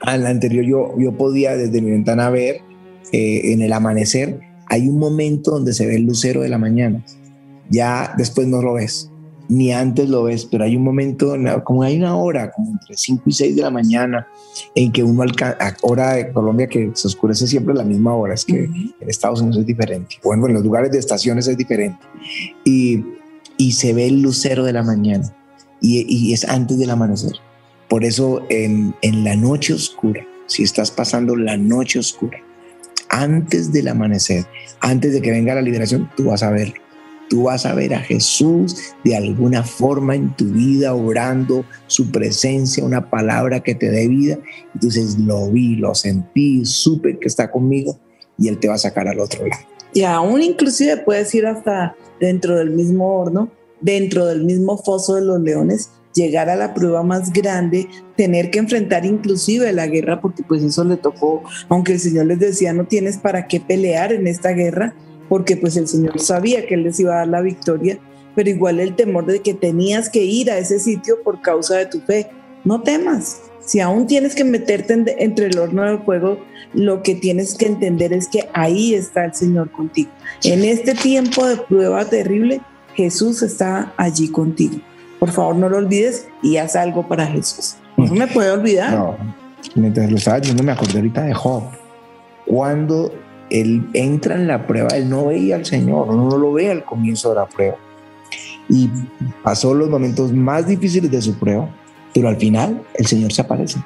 al 0.00 0.26
anterior 0.26 0.64
yo, 0.64 0.94
yo 0.98 1.16
podía 1.16 1.56
desde 1.56 1.80
mi 1.80 1.90
ventana 1.90 2.30
ver 2.30 2.62
eh, 3.12 3.52
en 3.52 3.62
el 3.62 3.72
amanecer, 3.72 4.40
hay 4.66 4.88
un 4.88 4.98
momento 4.98 5.50
donde 5.50 5.72
se 5.72 5.86
ve 5.86 5.96
el 5.96 6.04
lucero 6.04 6.42
de 6.42 6.48
la 6.48 6.58
mañana. 6.58 7.04
Ya 7.70 8.14
después 8.16 8.48
no 8.48 8.62
lo 8.62 8.74
ves 8.74 9.09
ni 9.50 9.72
antes 9.72 10.08
lo 10.08 10.22
ves, 10.22 10.44
pero 10.44 10.62
hay 10.62 10.76
un 10.76 10.84
momento, 10.84 11.34
como 11.64 11.82
hay 11.82 11.98
una 11.98 12.16
hora, 12.16 12.52
como 12.52 12.70
entre 12.70 12.96
5 12.96 13.24
y 13.26 13.32
6 13.32 13.56
de 13.56 13.62
la 13.62 13.70
mañana, 13.70 14.28
en 14.76 14.92
que 14.92 15.02
uno 15.02 15.22
alcanza, 15.22 15.76
hora 15.82 16.12
de 16.12 16.32
Colombia 16.32 16.68
que 16.68 16.92
se 16.94 17.08
oscurece 17.08 17.48
siempre 17.48 17.74
a 17.74 17.78
la 17.78 17.84
misma 17.84 18.14
hora, 18.14 18.34
es 18.34 18.44
que 18.44 18.64
en 18.64 18.94
Estados 19.00 19.40
Unidos 19.40 19.58
es 19.58 19.66
diferente, 19.66 20.16
bueno, 20.22 20.46
en 20.46 20.54
los 20.54 20.62
lugares 20.62 20.92
de 20.92 21.00
estaciones 21.00 21.48
es 21.48 21.56
diferente, 21.56 21.98
y, 22.64 23.04
y 23.56 23.72
se 23.72 23.92
ve 23.92 24.06
el 24.06 24.22
lucero 24.22 24.64
de 24.64 24.72
la 24.72 24.84
mañana, 24.84 25.34
y, 25.80 26.06
y 26.08 26.32
es 26.32 26.48
antes 26.48 26.78
del 26.78 26.90
amanecer. 26.90 27.32
Por 27.88 28.04
eso 28.04 28.42
en, 28.50 28.94
en 29.02 29.24
la 29.24 29.34
noche 29.34 29.74
oscura, 29.74 30.24
si 30.46 30.62
estás 30.62 30.92
pasando 30.92 31.34
la 31.34 31.56
noche 31.56 31.98
oscura, 31.98 32.38
antes 33.08 33.72
del 33.72 33.88
amanecer, 33.88 34.46
antes 34.78 35.12
de 35.12 35.20
que 35.20 35.32
venga 35.32 35.56
la 35.56 35.62
liberación, 35.62 36.08
tú 36.16 36.26
vas 36.26 36.44
a 36.44 36.50
verlo 36.50 36.80
tú 37.30 37.44
vas 37.44 37.64
a 37.64 37.74
ver 37.74 37.94
a 37.94 38.00
Jesús 38.00 38.92
de 39.04 39.16
alguna 39.16 39.62
forma 39.62 40.16
en 40.16 40.36
tu 40.36 40.46
vida, 40.46 40.94
orando 40.94 41.64
su 41.86 42.10
presencia, 42.10 42.84
una 42.84 43.08
palabra 43.08 43.60
que 43.60 43.76
te 43.76 43.88
dé 43.88 44.08
vida. 44.08 44.36
Entonces 44.74 45.16
lo 45.18 45.48
vi, 45.48 45.76
lo 45.76 45.94
sentí, 45.94 46.66
supe 46.66 47.18
que 47.18 47.28
está 47.28 47.50
conmigo 47.50 47.98
y 48.36 48.48
Él 48.48 48.58
te 48.58 48.68
va 48.68 48.74
a 48.74 48.78
sacar 48.78 49.06
al 49.06 49.20
otro 49.20 49.46
lado. 49.46 49.62
Y 49.94 50.02
aún 50.02 50.42
inclusive 50.42 50.98
puedes 50.98 51.32
ir 51.34 51.46
hasta 51.46 51.96
dentro 52.18 52.56
del 52.56 52.70
mismo 52.70 53.16
horno, 53.16 53.48
dentro 53.80 54.26
del 54.26 54.44
mismo 54.44 54.76
foso 54.76 55.14
de 55.14 55.22
los 55.22 55.40
leones, 55.40 55.90
llegar 56.14 56.50
a 56.50 56.56
la 56.56 56.74
prueba 56.74 57.04
más 57.04 57.32
grande, 57.32 57.88
tener 58.16 58.50
que 58.50 58.58
enfrentar 58.58 59.06
inclusive 59.06 59.72
la 59.72 59.86
guerra, 59.86 60.20
porque 60.20 60.42
pues 60.42 60.62
eso 60.62 60.82
le 60.82 60.96
tocó, 60.96 61.44
aunque 61.68 61.92
el 61.92 62.00
Señor 62.00 62.26
les 62.26 62.40
decía, 62.40 62.72
no 62.72 62.86
tienes 62.86 63.18
para 63.18 63.46
qué 63.46 63.60
pelear 63.60 64.12
en 64.12 64.26
esta 64.26 64.50
guerra, 64.50 64.94
porque 65.30 65.56
pues 65.56 65.76
el 65.76 65.86
Señor 65.86 66.18
sabía 66.18 66.66
que 66.66 66.74
Él 66.74 66.82
les 66.82 66.98
iba 66.98 67.14
a 67.14 67.18
dar 67.18 67.28
la 67.28 67.40
victoria, 67.40 68.00
pero 68.34 68.50
igual 68.50 68.80
el 68.80 68.96
temor 68.96 69.26
de 69.26 69.38
que 69.38 69.54
tenías 69.54 70.10
que 70.10 70.24
ir 70.24 70.50
a 70.50 70.58
ese 70.58 70.80
sitio 70.80 71.22
por 71.22 71.40
causa 71.40 71.76
de 71.76 71.86
tu 71.86 72.00
fe. 72.00 72.26
No 72.64 72.82
temas, 72.82 73.40
si 73.64 73.78
aún 73.78 74.08
tienes 74.08 74.34
que 74.34 74.42
meterte 74.42 74.92
entre 75.22 75.46
el 75.46 75.58
horno 75.58 75.84
del 75.84 76.00
fuego, 76.00 76.40
lo 76.74 77.04
que 77.04 77.14
tienes 77.14 77.54
que 77.54 77.66
entender 77.66 78.12
es 78.12 78.26
que 78.26 78.48
ahí 78.52 78.92
está 78.92 79.24
el 79.24 79.32
Señor 79.32 79.70
contigo. 79.70 80.10
En 80.42 80.64
este 80.64 80.94
tiempo 80.94 81.46
de 81.46 81.58
prueba 81.58 82.04
terrible, 82.04 82.60
Jesús 82.94 83.42
está 83.42 83.94
allí 83.96 84.28
contigo. 84.28 84.78
Por 85.20 85.30
favor, 85.30 85.54
no 85.54 85.68
lo 85.68 85.76
olvides 85.76 86.26
y 86.42 86.56
haz 86.56 86.74
algo 86.74 87.06
para 87.06 87.24
Jesús. 87.26 87.76
No 87.96 88.12
me 88.14 88.26
puede 88.26 88.50
olvidar. 88.50 88.92
No, 88.94 89.16
mientras 89.76 90.10
lo 90.10 90.16
estaba 90.16 90.40
diciendo, 90.40 90.64
me 90.64 90.72
acordé 90.72 90.96
ahorita 90.96 91.22
de 91.22 91.34
Job. 91.34 91.62
Cuando 92.46 93.12
él 93.50 93.88
entra 93.92 94.34
en 94.34 94.46
la 94.46 94.66
prueba, 94.66 94.88
él 94.96 95.08
no 95.08 95.26
veía 95.26 95.56
al 95.56 95.66
Señor, 95.66 96.08
uno 96.08 96.28
no 96.28 96.38
lo 96.38 96.52
ve 96.52 96.70
al 96.70 96.84
comienzo 96.84 97.30
de 97.30 97.34
la 97.36 97.46
prueba. 97.46 97.76
Y 98.68 98.88
pasó 99.42 99.74
los 99.74 99.88
momentos 99.88 100.32
más 100.32 100.66
difíciles 100.66 101.10
de 101.10 101.20
su 101.20 101.34
prueba, 101.34 101.68
pero 102.14 102.28
al 102.28 102.36
final 102.36 102.82
el 102.94 103.06
Señor 103.06 103.32
se 103.32 103.42
aparece. 103.42 103.78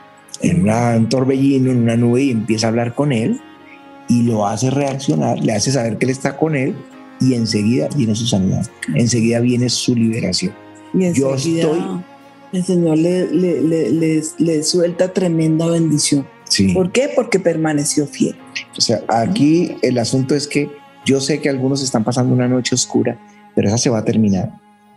en 0.42 0.68
un 0.68 1.08
torbellino, 1.08 1.70
en 1.70 1.82
una 1.82 1.96
nube 1.96 2.24
y 2.24 2.30
empieza 2.30 2.66
a 2.66 2.70
hablar 2.70 2.94
con 2.94 3.12
él 3.12 3.40
y 4.08 4.22
lo 4.22 4.46
hace 4.46 4.70
reaccionar, 4.70 5.38
le 5.38 5.52
hace 5.52 5.72
saber 5.72 5.96
que 5.96 6.06
él 6.06 6.10
está 6.10 6.36
con 6.36 6.54
él 6.54 6.74
y 7.20 7.34
enseguida 7.34 7.88
viene 7.96 8.14
su 8.14 8.26
sanidad, 8.26 8.66
enseguida 8.94 9.40
viene 9.40 9.68
su 9.68 9.94
liberación. 9.94 10.52
Yo 10.92 11.34
estoy... 11.34 11.82
El 12.52 12.64
Señor 12.64 12.98
le, 12.98 13.26
le, 13.32 14.22
le, 14.38 14.62
suelta 14.62 15.12
tremenda 15.12 15.66
bendición. 15.66 16.24
Sí. 16.44 16.72
¿Por 16.72 16.92
qué? 16.92 17.10
Porque 17.14 17.40
permaneció 17.40 18.06
fiel. 18.06 18.36
O 18.76 18.80
sea, 18.80 19.02
aquí 19.08 19.76
el 19.82 19.98
asunto 19.98 20.34
es 20.34 20.46
que 20.46 20.70
yo 21.06 21.20
sé 21.20 21.40
que 21.40 21.48
algunos 21.48 21.82
están 21.82 22.04
pasando 22.04 22.34
una 22.34 22.48
noche 22.48 22.74
oscura, 22.74 23.20
pero 23.54 23.68
esa 23.68 23.78
se 23.78 23.90
va 23.90 23.98
a 23.98 24.04
terminar. 24.04 24.52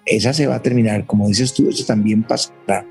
Esa 0.06 0.34
se 0.34 0.48
va 0.48 0.56
a 0.56 0.62
terminar. 0.62 1.06
Como 1.06 1.28
dices 1.28 1.54
tú, 1.54 1.70
eso 1.70 1.86
también 1.86 2.24
pasará. 2.24 2.86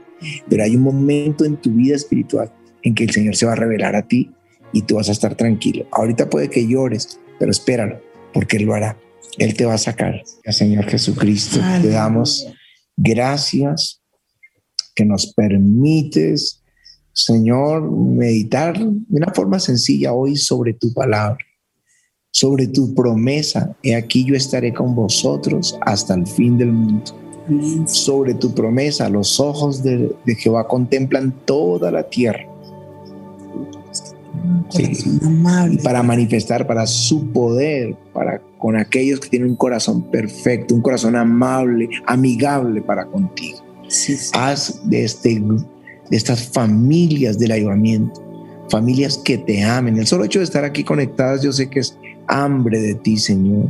Pero 0.48 0.62
hay 0.62 0.76
un 0.76 0.82
momento 0.82 1.44
en 1.44 1.56
tu 1.56 1.70
vida 1.70 1.96
espiritual 1.96 2.52
en 2.82 2.94
que 2.94 3.04
el 3.04 3.10
Señor 3.10 3.36
se 3.36 3.46
va 3.46 3.52
a 3.52 3.56
revelar 3.56 3.96
a 3.96 4.06
ti 4.06 4.30
y 4.72 4.82
tú 4.82 4.96
vas 4.96 5.08
a 5.08 5.12
estar 5.12 5.34
tranquilo. 5.34 5.86
Ahorita 5.92 6.28
puede 6.28 6.50
que 6.50 6.66
llores, 6.66 7.20
pero 7.38 7.50
espéralo, 7.50 8.00
porque 8.32 8.58
Él 8.58 8.64
lo 8.64 8.74
hará. 8.74 8.98
Él 9.38 9.54
te 9.54 9.64
va 9.64 9.74
a 9.74 9.78
sacar. 9.78 10.22
Señor 10.44 10.84
Jesucristo, 10.86 11.60
te 11.82 11.88
damos 11.88 12.46
gracias 12.96 14.02
que 14.94 15.04
nos 15.04 15.32
permites, 15.34 16.55
Señor, 17.16 17.90
meditar 17.90 18.78
de 18.78 19.16
una 19.16 19.32
forma 19.32 19.58
sencilla 19.58 20.12
hoy 20.12 20.36
sobre 20.36 20.74
tu 20.74 20.92
palabra, 20.92 21.38
sobre 22.30 22.66
tu 22.66 22.94
promesa. 22.94 23.74
He 23.82 23.96
aquí 23.96 24.26
yo 24.26 24.34
estaré 24.34 24.74
con 24.74 24.94
vosotros 24.94 25.78
hasta 25.80 26.12
el 26.12 26.26
fin 26.26 26.58
del 26.58 26.72
mundo. 26.72 27.04
Sobre 27.86 28.34
tu 28.34 28.52
promesa, 28.52 29.08
los 29.08 29.40
ojos 29.40 29.82
de, 29.82 30.14
Jehová 30.26 30.68
contemplan 30.68 31.32
toda 31.46 31.90
la 31.90 32.02
tierra. 32.02 32.46
para 35.82 36.02
manifestar, 36.02 36.66
para 36.66 36.86
su 36.86 37.32
poder, 37.32 37.96
para 38.12 38.42
con 38.58 38.76
aquellos 38.76 39.20
que 39.20 39.30
tienen 39.30 39.48
un 39.48 39.56
corazón 39.56 40.10
perfecto, 40.10 40.74
un 40.74 40.82
corazón 40.82 41.16
amable, 41.16 41.88
amigable 42.04 42.82
para 42.82 43.06
contigo. 43.06 43.60
Haz 44.34 44.82
de, 44.84 45.04
este, 45.04 45.40
de 46.10 46.16
estas 46.16 46.48
familias 46.48 47.38
del 47.38 47.52
ayudamiento, 47.52 48.22
familias 48.70 49.18
que 49.18 49.38
te 49.38 49.62
amen. 49.62 49.98
El 49.98 50.06
solo 50.06 50.24
hecho 50.24 50.40
de 50.40 50.44
estar 50.44 50.64
aquí 50.64 50.84
conectadas, 50.84 51.42
yo 51.42 51.52
sé 51.52 51.68
que 51.68 51.80
es 51.80 51.96
hambre 52.26 52.80
de 52.80 52.94
ti, 52.94 53.16
Señor. 53.16 53.66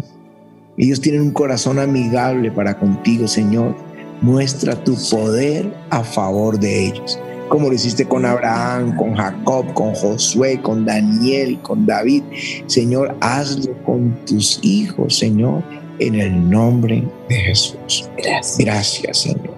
Ellos 0.76 1.00
tienen 1.00 1.22
un 1.22 1.30
corazón 1.30 1.78
amigable 1.78 2.50
para 2.50 2.78
contigo, 2.78 3.26
Señor. 3.26 3.74
Muestra 4.20 4.82
tu 4.84 4.96
poder 5.10 5.72
a 5.90 6.02
favor 6.02 6.58
de 6.58 6.86
ellos, 6.86 7.18
como 7.48 7.68
lo 7.68 7.74
hiciste 7.74 8.06
con 8.06 8.24
Abraham, 8.24 8.96
con 8.96 9.14
Jacob, 9.14 9.72
con 9.74 9.94
Josué, 9.94 10.60
con 10.62 10.84
Daniel, 10.84 11.58
con 11.60 11.86
David. 11.86 12.22
Señor, 12.66 13.16
hazlo 13.20 13.72
con 13.84 14.16
tus 14.26 14.58
hijos, 14.62 15.18
Señor, 15.18 15.62
en 15.98 16.14
el 16.14 16.50
nombre 16.50 17.04
de 17.28 17.34
Jesús. 17.36 18.08
Gracias, 18.16 18.58
Gracias 18.58 19.18
Señor. 19.22 19.55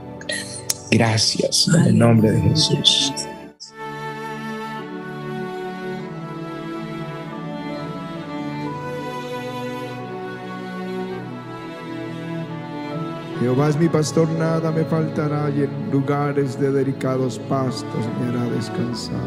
Gracias 0.91 1.69
en 1.69 1.83
el 1.83 1.99
nombre 1.99 2.33
de 2.33 2.41
Jesús. 2.41 3.13
Jehová 13.39 13.69
es 13.69 13.77
mi 13.77 13.89
pastor, 13.89 14.29
nada 14.31 14.73
me 14.73 14.85
faltará 14.85 15.51
y 15.51 15.63
en 15.63 15.91
lugares 15.93 16.59
de 16.59 16.73
delicados 16.73 17.39
pastos 17.51 18.09
me 18.21 18.29
hará 18.29 18.45
descansar. 18.51 19.21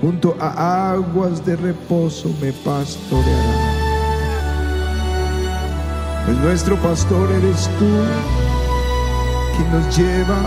Junto 0.00 0.36
a 0.40 0.92
aguas 0.92 1.44
de 1.46 1.54
reposo 1.54 2.34
me 2.40 2.52
pastoreará. 2.52 3.74
Pues 6.26 6.38
nuestro 6.38 6.76
pastor 6.78 7.30
eres 7.30 7.70
tú 7.78 8.53
que 9.56 9.64
nos 9.70 9.96
lleva 9.96 10.38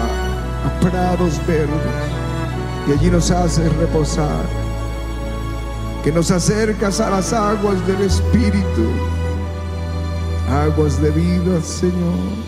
a 0.66 0.80
prados 0.80 1.40
verdes. 1.46 1.70
Y 2.88 2.92
allí 2.94 3.10
nos 3.10 3.32
haces 3.32 3.76
reposar, 3.78 4.46
que 6.04 6.12
nos 6.12 6.32
acercas 6.32 7.00
a 7.02 7.10
las 7.10 7.34
aguas 7.34 7.86
del 7.86 8.02
Espíritu, 8.02 8.90
aguas 10.50 11.02
de 11.02 11.12
vida, 11.12 11.62
Señor. 11.62 12.48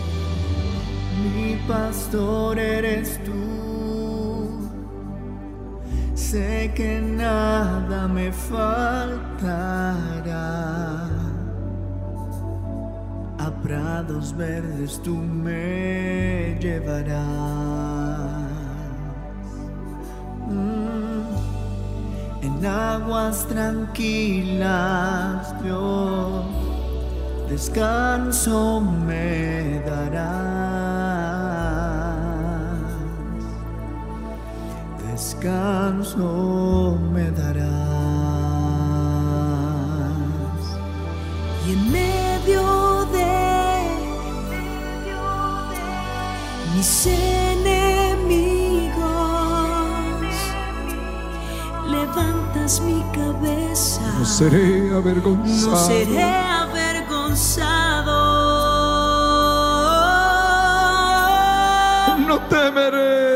Mi 1.36 1.58
pastor 1.68 2.58
eres 2.58 3.20
tú, 3.26 4.62
sé 6.16 6.72
que 6.74 7.02
nada 7.02 8.08
me 8.08 8.32
faltará 8.32 9.90
prados 13.70 14.36
verdes 14.36 15.00
tú 15.04 15.16
me 15.16 16.58
llevarás. 16.60 17.22
Mm, 20.48 21.22
en 22.42 22.66
aguas 22.66 23.46
tranquilas 23.48 24.64
Dios 25.62 26.46
descanso 27.48 28.82
me 28.82 29.84
darás. 29.86 31.30
Descanso 35.12 36.98
me 37.14 37.30
darás. 37.30 37.70
Y 41.68 41.74
en 41.74 41.92
medio 41.92 42.80
mis 46.80 47.08
enemigos. 47.08 47.84
Levantas 51.86 52.80
mi 52.80 53.04
cabeza. 53.12 54.02
No 54.18 54.26
seré 54.26 54.96
avergonzado. 54.96 55.72
No 55.72 55.78
seré 55.78 56.24
avergonzado. 56.24 58.18
No 62.28 62.40
temeré. 62.48 63.29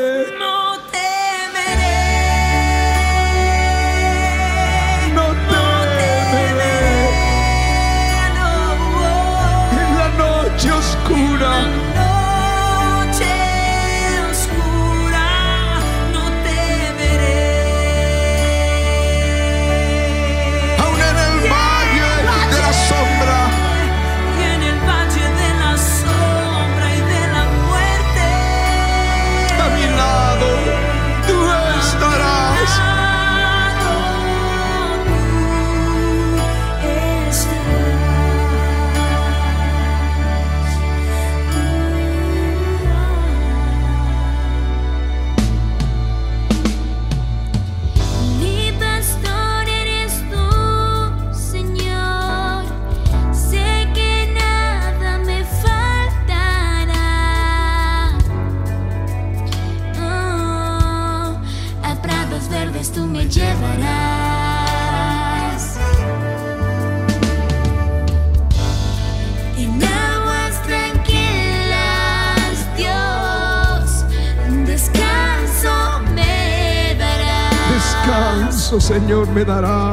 Señor, 79.34 79.93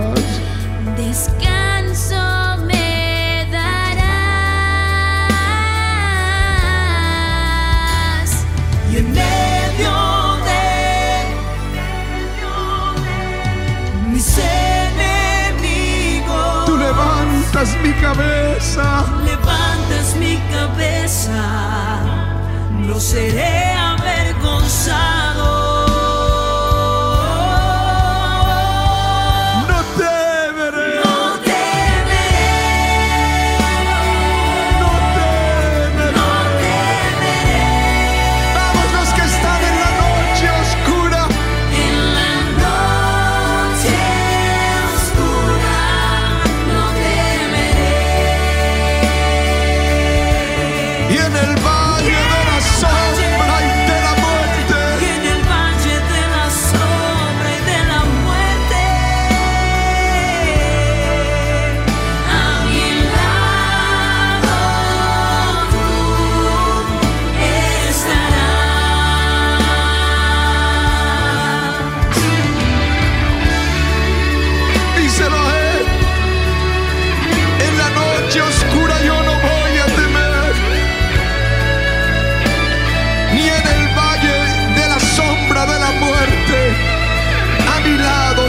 mi 87.85 87.97
lado, 87.99 88.49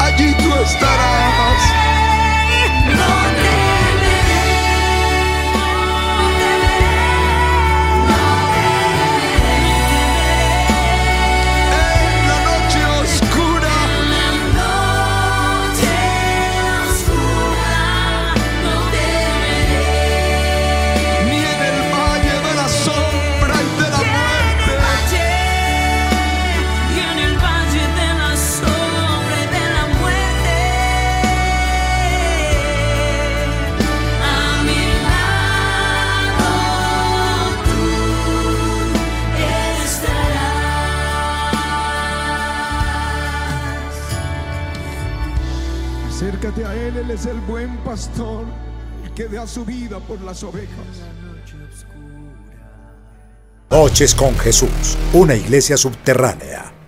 allí 0.00 0.34
tú 0.34 0.54
estarás. 0.62 1.62
Él 47.02 47.10
es 47.10 47.26
el 47.26 47.40
buen 47.40 47.76
pastor, 47.78 48.44
que 49.16 49.26
da 49.26 49.44
su 49.44 49.64
vida 49.64 49.98
por 49.98 50.20
las 50.20 50.44
ovejas. 50.44 51.02
Noches 53.70 54.14
con 54.14 54.38
Jesús, 54.38 54.96
una 55.12 55.34
iglesia 55.34 55.76
subterránea. 55.76 56.81